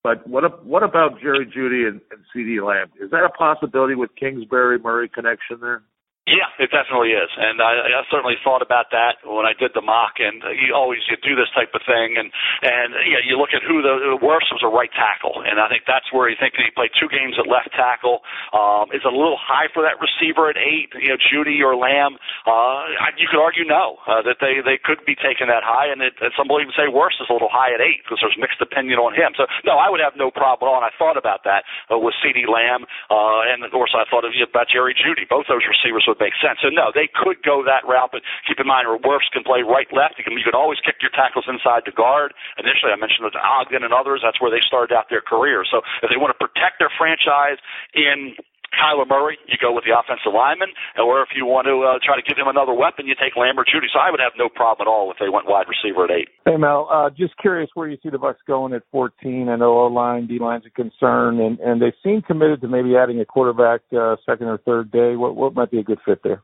[0.03, 2.91] but what what about Jerry Jeudy and, and CeeDee Lamb?
[3.01, 5.83] Is that a possibility with Kingsbury Murray connection there?
[6.29, 9.81] Yeah, it definitely is, and I, I certainly thought about that when I did the
[9.81, 10.21] mock.
[10.21, 12.29] And you always you do this type of thing, and
[12.61, 15.89] and yeah, you look at who the, Wirfs was a right tackle, and I think
[15.89, 18.21] that's where you think he played two games at left tackle.
[18.53, 20.93] Um, is a little high for that receiver at eight.
[20.93, 22.21] You know, Jeudy or Lamb.
[22.45, 22.85] Uh,
[23.17, 26.21] you could argue no uh, that they they could be taken that high, and, it,
[26.21, 28.61] and some will even say Wirfs is a little high at eight because there's mixed
[28.61, 29.33] opinion on him.
[29.33, 30.77] So no, I would have no problem at all.
[30.77, 34.21] And I thought about that uh, with CeeDee Lamb, uh, and of course I thought
[34.21, 35.25] of you about Jerry Jeudy.
[35.25, 36.59] Both those receivers would make sense.
[36.59, 39.87] So no, they could go that route, but keep in mind, Wirfs can play right,
[39.95, 40.19] left.
[40.19, 42.35] You can you can always kick your tackles inside the guard.
[42.59, 44.19] Initially, I mentioned that Ogden and others.
[44.19, 45.63] That's where they started out their career.
[45.63, 47.63] So if they want to protect their franchise
[47.95, 48.35] in
[48.73, 52.15] Kyler Murray, you go with the offensive lineman, or if you want to uh, try
[52.15, 53.91] to give him another weapon, you take Lamb or Jeudy.
[53.91, 56.29] So I would have no problem at all if they went wide receiver at eight.
[56.45, 59.49] Hey Mel, uh, just curious where you see the Bucks going at 14.
[59.49, 62.95] I know O line, D line's a concern, and and they seem committed to maybe
[62.95, 65.15] adding a quarterback uh, second or third day.
[65.15, 66.41] What what might be a good fit there?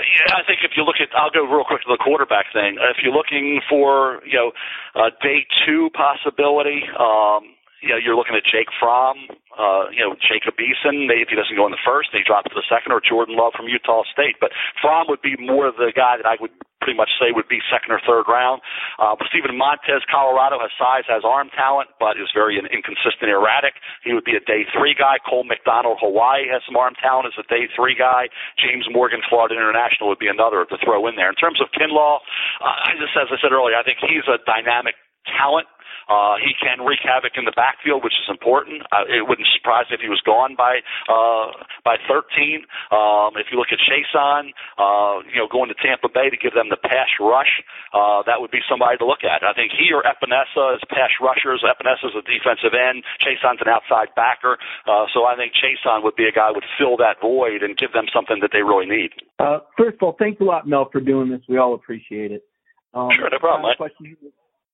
[0.00, 2.78] Yeah, I think if you look at, I'll go real quick to the quarterback thing.
[2.78, 4.52] If you're looking for, you know,
[4.94, 7.52] a day two possibility, um,
[7.82, 11.56] you know, you're looking at Jake Fromm, uh, you know, Jacob Eason, if he doesn't
[11.56, 14.36] go in the first, they drop to the second, or Jordan Love from Utah State.
[14.40, 17.60] But Fromm would be more the guy that I would pretty much say would be
[17.68, 18.64] second or third round.
[18.96, 23.76] Uh, Steven Montez, Colorado, has size, has arm talent, but is very inconsistent, erratic.
[24.02, 25.20] He would be a day three guy.
[25.20, 28.32] Cole McDonald, Hawaii, has some arm talent as a day three guy.
[28.56, 31.28] James Morgan, Florida International, would be another to throw in there.
[31.28, 32.24] In terms of Kinlaw,
[32.64, 34.96] uh, I just, as I said earlier, I think he's a dynamic
[35.28, 35.68] talent.
[36.10, 38.82] Uh, he can wreak havoc in the backfield, which is important.
[38.90, 41.54] Uh, it wouldn't surprise me if he was gone by uh,
[41.86, 42.66] by 13.
[42.90, 46.52] Um, if you look at Chaisson, uh, you know, going to Tampa Bay to give
[46.52, 47.62] them the pass rush,
[47.94, 49.46] uh, that would be somebody to look at.
[49.46, 51.62] I think he or Epenesa as pass rushers.
[51.62, 53.06] Epenesa is a defensive end.
[53.22, 54.58] Chaisson's an outside backer.
[54.90, 57.78] Uh, so I think Chaisson would be a guy who would fill that void and
[57.78, 59.14] give them something that they really need.
[59.38, 61.40] Uh, first of all, thanks a lot, Mel, for doing this.
[61.48, 62.42] We all appreciate it.
[62.94, 63.70] Um, sure, no problem.
[63.76, 64.16] Question,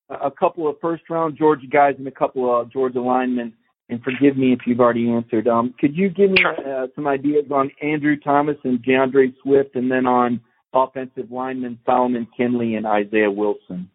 [0.09, 3.53] a couple of first round Georgia guys and a couple of Georgia linemen.
[3.89, 5.47] And forgive me if you've already answered.
[5.47, 9.91] Um, could you give me uh, some ideas on Andrew Thomas and DeAndre Swift, and
[9.91, 10.41] then on
[10.73, 13.89] offensive linemen Solomon Kindley and Isaiah Wilson?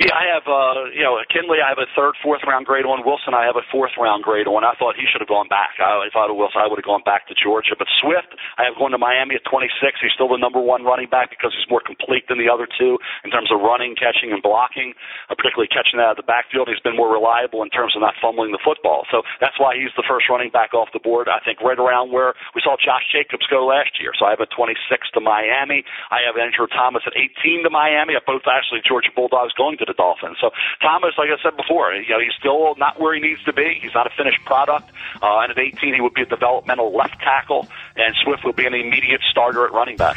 [0.00, 3.04] Yeah, I have uh you know, Kindley I have a third, fourth round grade on.
[3.04, 4.64] Wilson I have a fourth round grade on.
[4.64, 5.76] I thought he should have gone back.
[5.76, 7.76] I, if I had Wilson I would have gone back to Georgia.
[7.76, 10.00] But Swift I have going to Miami at twenty six.
[10.00, 12.96] He's still the number one running back because he's more complete than the other two
[13.22, 14.96] in terms of running, catching and blocking,
[15.28, 16.72] uh, particularly catching out of the backfield.
[16.72, 19.04] He's been more reliable in terms of not fumbling the football.
[19.12, 21.28] So that's why he's the first running back off the board.
[21.28, 24.16] I think right around where we saw Josh Jacobs go last year.
[24.16, 25.84] So I have a twenty six to Miami.
[26.10, 28.16] I have Andrew Thomas at eighteen to Miami.
[28.16, 30.36] I both actually Georgia Bulldogs going to the Dolphins.
[30.40, 33.52] So Thomas, like I said before, you know, he's still not where he needs to
[33.52, 33.78] be.
[33.80, 34.90] He's not a finished product.
[35.20, 38.66] Uh, and at 18, he would be a developmental left tackle, and Swift would be
[38.66, 40.16] an immediate starter at running back.